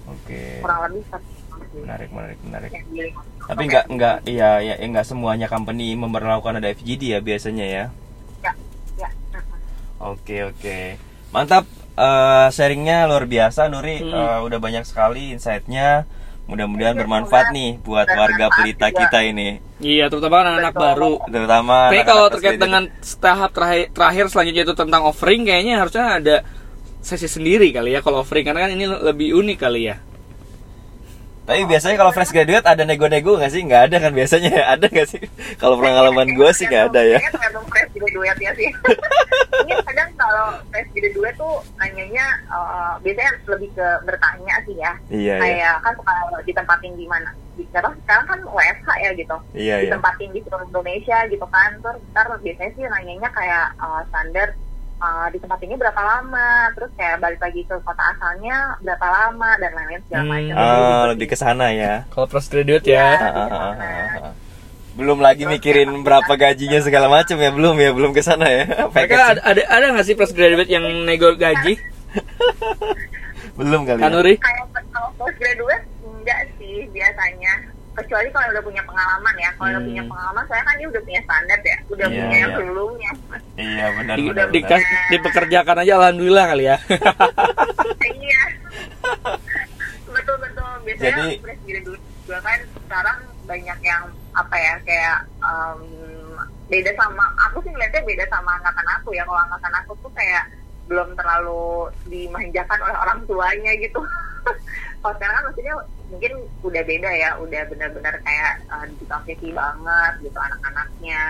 [0.04, 0.60] Oke.
[0.60, 2.70] Kurang lebih seperti menarik menarik menarik.
[2.92, 7.66] Di- tapi nggak nggak iya ya ya nggak semuanya company memperlakukan ada FGD ya biasanya
[7.66, 7.84] ya?
[8.44, 8.52] Ya
[9.32, 9.58] mm-mm.
[10.14, 11.00] Oke oke.
[11.32, 11.64] Mantap.
[11.94, 14.02] Eh, sharingnya luar biasa Nuri.
[14.02, 14.12] Hmm.
[14.12, 16.04] Eh, udah banyak sekali insight-nya
[16.44, 19.58] mudah-mudahan bermanfaat nih buat warga pelita kita ini.
[19.80, 21.12] Iya, terutama anak-anak baru.
[21.28, 22.82] terutama anak-anak kalau terkait dengan
[23.18, 26.36] tahap terakhir, terakhir selanjutnya itu tentang offering, kayaknya harusnya ada
[27.04, 28.44] sesi sendiri kali ya kalau offering.
[28.44, 29.96] Karena kan ini lebih unik kali ya.
[31.44, 35.08] Tapi biasanya kalau fresh graduate ada nego-nego nggak sih nggak ada kan biasanya ada nggak
[35.08, 35.20] sih
[35.60, 38.68] kalau pengalaman gue sih nggak ada ya tergantung fresh graduate ya sih.
[39.54, 44.92] Ini kadang kalau fresh graduate tuh nanyanya eh, biasanya lebih ke bertanya sih ya.
[45.12, 47.30] iya iya Kayak kan suka ditempatin di mana?
[47.54, 49.36] Sekarang, sekarang kan WFH ya gitu.
[49.54, 51.70] iya iya Ditempatin di seluruh Indonesia gitu kan.
[51.78, 54.48] Terus ntar biasanya sih nanyanya kayak eh, standar
[54.96, 60.02] eh, ditempatinnya berapa lama, terus kayak balik lagi ke kota asalnya berapa lama dan lain-lain
[60.04, 60.30] segala Hmm.
[60.30, 60.54] macam.
[60.56, 63.08] oh lebih ke sana ya Kalau fresh graduate ya.
[63.14, 64.32] Ah, ah.
[64.94, 69.14] belum lagi mikirin berapa gajinya segala macam ya belum ya belum ke sana ya Mereka
[69.28, 71.74] ada ada, ada nggak sih fresh graduate yang nego gaji?
[73.54, 74.04] belum kali ya?
[74.04, 74.34] Kanuri?
[74.36, 77.52] kayak kalau post graduate enggak sih biasanya
[77.94, 79.88] kecuali kalau udah punya pengalaman ya kalau udah Hmm.
[79.88, 82.56] punya pengalaman saya kan dia udah punya standar ya udah Iya, punya yang iya.
[82.56, 83.10] sebelumnya
[83.56, 84.80] iya benar Di, benar di, benar.
[85.12, 86.76] dipekerjakan aja alhamdulillah kali ya.
[88.12, 88.42] iya
[90.06, 94.02] betul betul biasanya Jadi- fresh graduate juga kan sekarang banyak yang
[94.32, 95.80] apa ya kayak em,
[96.64, 100.44] beda sama aku sih ngeliatnya beda sama angkatan aku ya kalau angkatan aku tuh kayak
[100.84, 101.64] belum terlalu
[102.06, 104.00] dimanjakan oleh orang tuanya gitu
[105.00, 105.74] kalau sekarang kan maksudnya
[106.14, 111.22] mungkin udah beda ya udah benar-benar kayak uh, digital savvy banget gitu anak-anaknya.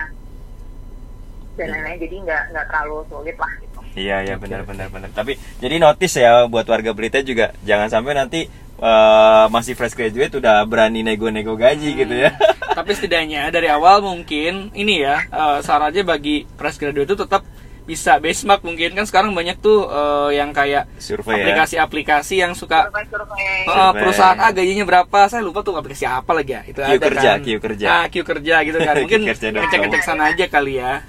[1.55, 3.79] Dan lain-lain jadi nggak nggak terlalu sulit lah gitu.
[3.95, 5.09] Iya iya benar benar benar.
[5.09, 8.45] Tapi jadi notice ya buat warga Pelita juga jangan sampai nanti
[8.75, 12.35] eh, masih fresh graduate udah berani nego-nego gaji gitu ya.
[12.75, 17.47] Tapi setidaknya dari awal mungkin ini ya eh, sarannya bagi fresh graduate itu tetap
[17.85, 18.91] bisa benchmark mungkin.
[18.93, 21.45] Kan sekarang banyak tuh eh, yang kayak Survei ya.
[21.45, 24.01] aplikasi-aplikasi yang suka eh, Survei.
[24.01, 25.19] perusahaan A gajinya berapa?
[25.29, 26.61] Saya lupa tuh aplikasi apa lagi ya.
[26.65, 27.39] Itu Q ada kerja, kan.
[27.41, 27.85] Q kerja.
[27.87, 28.93] ah Q kerja gitu kan.
[29.05, 31.05] Mungkin ngecek-ngecek sana aja kali ya.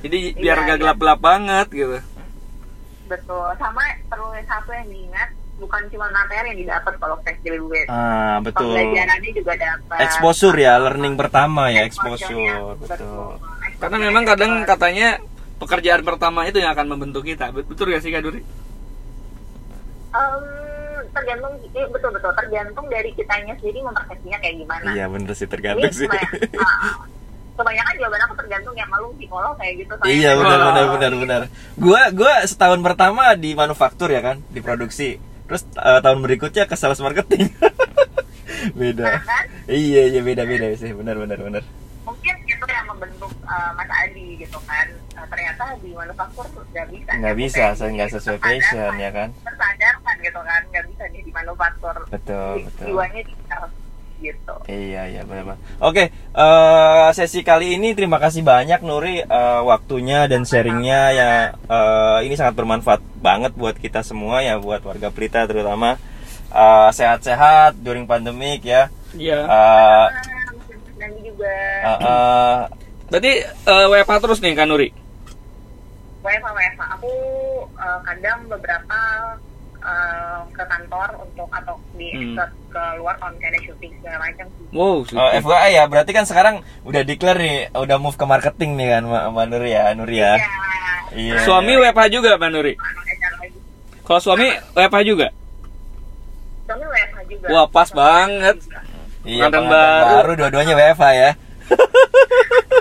[0.00, 0.80] Jadi biar Iya, gak iya.
[0.80, 1.98] gelap-gelap banget gitu.
[3.04, 3.46] Betul.
[3.58, 5.28] Sama perlu satu yang diingat
[5.60, 7.84] bukan cuma materi yang didapat kalau fresh graduate.
[7.84, 8.72] Ah betul.
[8.72, 9.98] pembelajarannya juga dapat.
[10.08, 12.80] Exposure ya learning pertama ya exposure.
[12.80, 13.36] Betul.
[13.80, 15.16] karena memang kadang katanya
[15.60, 18.40] pekerjaan pertama itu yang akan membentuk kita Bet- betul gak sih Kak Duri?
[20.10, 20.42] Em,
[21.10, 25.86] tergantung eh, betul betul tergantung dari kitanya sendiri mempersepsinya kayak gimana Iya bener sih tergantung
[25.90, 26.04] sih.
[26.04, 26.94] kebanyakan, ah,
[27.54, 30.10] kebanyakan jawaban aku tergantung yang malu psikolog kayak gitu soalnya.
[30.10, 30.66] Iya benar Oh.
[30.66, 31.40] benar benar benar.
[31.76, 35.20] Gua gua setahun pertama di manufaktur ya kan, di produksi.
[35.46, 37.52] Terus eh, tahun berikutnya ke sales marketing.
[38.80, 39.20] beda.
[39.20, 39.44] Kan?
[39.66, 41.62] Iya iya beda beda sih benar benar benar.
[43.50, 48.08] Eh, Mas Adi gitu kan Eh, ternyata di manufaktur nggak bisa Nggak Aku bisa, nggak
[48.08, 48.16] gitu.
[48.16, 48.62] sesuai Tersadarkan.
[48.62, 49.28] passion, ya kan?
[49.44, 52.86] tersadarkan gitu kan nggak bisa nih di manufaktur Betul Ji- betul.
[52.88, 53.34] jiwanya di
[54.20, 55.58] gitu Iya iya benar benar.
[55.80, 62.18] Oke, eh, sesi kali ini terima kasih banyak Nuri eh, waktunya dan sharingnya ya eh,
[62.28, 65.96] ini sangat bermanfaat banget buat kita semua ya buat warga Pelita terutama
[66.50, 68.90] Eh, sehat-sehat during pandemik ya.
[69.14, 69.46] Iya
[71.22, 71.54] juga
[71.86, 72.58] eh, eh,
[73.10, 74.88] berarti eh, WFH terus nih Kak Nuri?
[76.20, 77.12] WFH WFH aku
[77.74, 78.98] eh, kadang beberapa
[79.76, 82.34] eh, ke kantor untuk atau di Hmm.
[82.34, 86.22] ke, ke luar kalau misalnya ada syuting segala macam Wow Oh, FYI ya, berarti kan
[86.22, 90.06] sekarang udah declare nih, udah move ke marketing nih kan, Mbak Mbak Nur ya, Nur
[90.08, 90.38] ya.
[91.10, 91.42] Iya.
[91.42, 92.74] Suami WFH juga Mbak Nuri?
[94.00, 95.26] Kalau suami WFH juga?
[96.64, 98.56] Suami WFH juga Wah, pas Suami banget.
[98.60, 98.80] Juga.
[99.20, 100.06] Iya, pengantin baru.
[100.14, 101.30] baru dua-duanya WFH ya.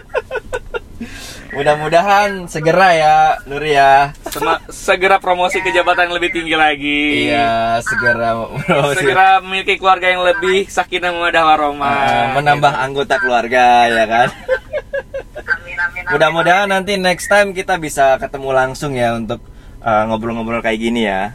[1.49, 3.15] Mudah-mudahan segera ya,
[3.49, 4.13] Nur ya.
[4.29, 7.33] Sema- segera promosi ke jabatan yang lebih tinggi lagi.
[7.33, 9.01] Iya, segera promosi.
[9.01, 11.93] Segera memiliki keluarga yang lebih sakinah mawaddah warahmah.
[12.05, 14.29] Eh, menambah anggota keluarga ya kan.
[16.13, 19.41] Mudah-mudahan nanti next time kita bisa ketemu langsung ya untuk
[19.81, 21.33] eh, ngobrol-ngobrol kayak gini ya.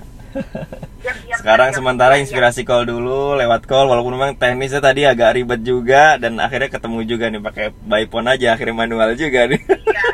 [1.37, 6.40] Sekarang sementara inspirasi call dulu lewat call walaupun memang teknisnya tadi agak ribet juga dan
[6.40, 9.61] akhirnya ketemu juga nih pakai by phone aja akhirnya manual juga nih.
[9.61, 10.07] Iya.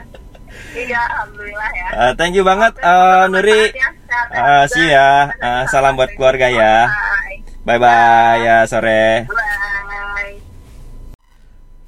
[0.71, 1.89] Iya, alhamdulillah ya.
[1.91, 3.63] Eh, thank you banget eh, Nuri.
[4.31, 5.35] Eh, see ya.
[5.35, 6.87] Eh, salam buat keluarga ya.
[7.67, 7.79] Bye.
[7.79, 9.27] Bye ya sore.
[9.27, 10.39] Bye.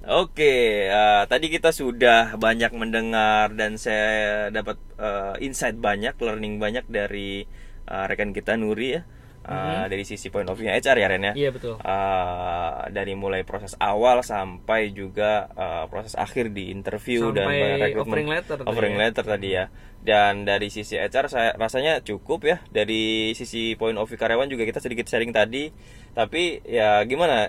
[0.02, 6.82] Oke, eh, tadi kita sudah banyak mendengar dan saya dapat eh, insight banyak, learning banyak
[6.90, 7.46] dari
[7.88, 9.02] eh, rekan kita Nuri ya.
[9.42, 11.32] Eh, dari sisi point of view HR ya Ren ya.
[11.34, 11.74] Iya betul.
[11.82, 18.22] Uh, dari mulai proses awal sampai juga uh, proses akhir di interview dan Sampai rekrutmen
[18.22, 19.00] offering letter tadi offering ya.
[19.02, 19.64] letter tadi ya
[20.02, 24.66] dan dari sisi HR saya rasanya cukup ya dari sisi point of view karyawan juga
[24.66, 25.70] kita sedikit sharing tadi
[26.12, 27.48] tapi ya gimana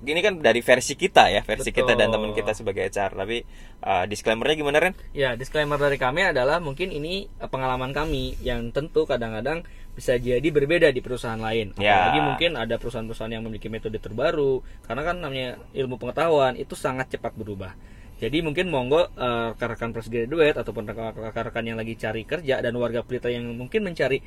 [0.00, 2.14] gini kan dari versi kita ya versi kita dan Betul.
[2.16, 3.44] teman kita sebagai HR tapi
[3.86, 4.94] uh, disclaimernya gimana Ren?
[5.14, 9.62] Ya, disclaimer dari kami adalah mungkin ini pengalaman kami yang tentu kadang-kadang
[9.94, 11.74] bisa jadi berbeda di perusahaan lain.
[11.76, 12.08] Ya.
[12.10, 17.12] Apalagi mungkin ada perusahaan-perusahaan yang memiliki metode terbaru karena kan namanya ilmu pengetahuan itu sangat
[17.12, 17.74] cepat berubah.
[18.20, 23.00] Jadi mungkin monggo eh, rekan-rekan fresh graduate ataupun rekan-rekan yang lagi cari kerja dan warga
[23.00, 24.20] pelita yang mungkin mencari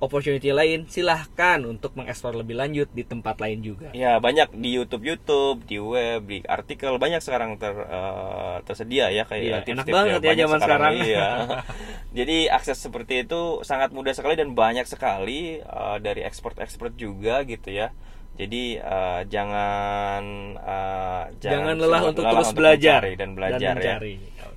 [0.00, 3.92] opportunity lain silahkan untuk mengeksplor lebih lanjut di tempat lain juga.
[3.92, 9.28] Ya banyak di YouTube YouTube, di web, di artikel banyak sekarang ter, eh, tersedia ya
[9.28, 10.92] kayak Iya, tips-tips enak banget ya zaman sekarang.
[11.04, 11.28] Iya.
[12.18, 17.68] Jadi akses seperti itu sangat mudah sekali dan banyak sekali eh, dari expert-expert juga gitu
[17.68, 17.92] ya.
[18.40, 20.22] Jadi eh, jangan
[20.56, 23.76] eh, Jangan, lelah semua untuk lelah terus belajar mencari dan belajar ya.
[23.76, 24.14] mencari.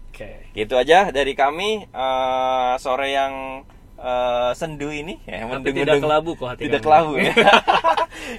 [0.07, 0.31] Oke.
[0.55, 3.67] Gitu aja dari kami eh, sore yang
[4.03, 6.85] eh, sendu ini ya, mendung- tidak mendung- kelabu kok hati tidak kami.
[6.85, 7.33] kelabu ya.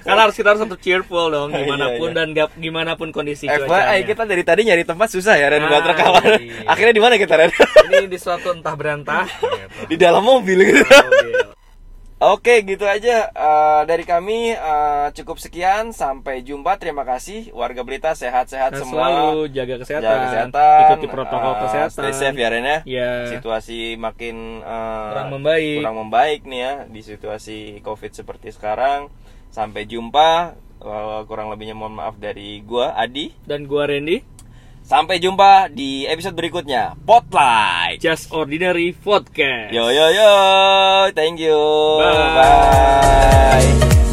[0.01, 2.15] Karena harus kita harus tetap cheerful dong Iya, gimana pun iya.
[2.15, 4.03] dan gap, gimana pun kondisi FYI cuacanya.
[4.03, 6.23] kita dari tadi nyari tempat susah ya Ren Nah, buat rekaman.
[6.37, 6.63] iya.
[6.71, 7.51] Akhirnya di mana kita Ren?
[7.85, 9.25] Ini di suatu entah berantah.
[9.25, 9.45] gitu.
[9.91, 10.81] di dalam mobil gitu.
[10.81, 11.33] Mobil.
[12.15, 15.91] Oke, gitu aja Eh, dari kami eh, cukup sekian.
[15.91, 16.79] Sampai jumpa.
[16.79, 19.11] Terima kasih warga Berita sehat-sehat semua.
[19.11, 20.79] selalu jaga kesehatan, Jaga kesehatan.
[20.87, 21.91] ikuti protokol eh, kesehatan.
[21.91, 22.79] Stay safe ya Ren ya.
[22.87, 23.09] Ya.
[23.29, 25.75] Situasi makin eh, Kurang membaik.
[25.77, 29.11] kurang membaik nih ya di situasi Covid seperti sekarang.
[29.51, 30.55] Sampai jumpa.
[30.77, 33.35] Eh, kurang lebihnya mohon maaf dari gua Adi.
[33.43, 34.23] Dan gua Randy,
[34.85, 36.93] Sampai jumpa di episode berikutnya.
[36.93, 37.97] Spotlight.
[37.97, 39.73] Just Ordinary Podcast.
[39.73, 40.33] Yo yo yo,
[41.17, 41.57] thank you.
[41.97, 42.37] Bye.
[42.37, 44.04] Bye.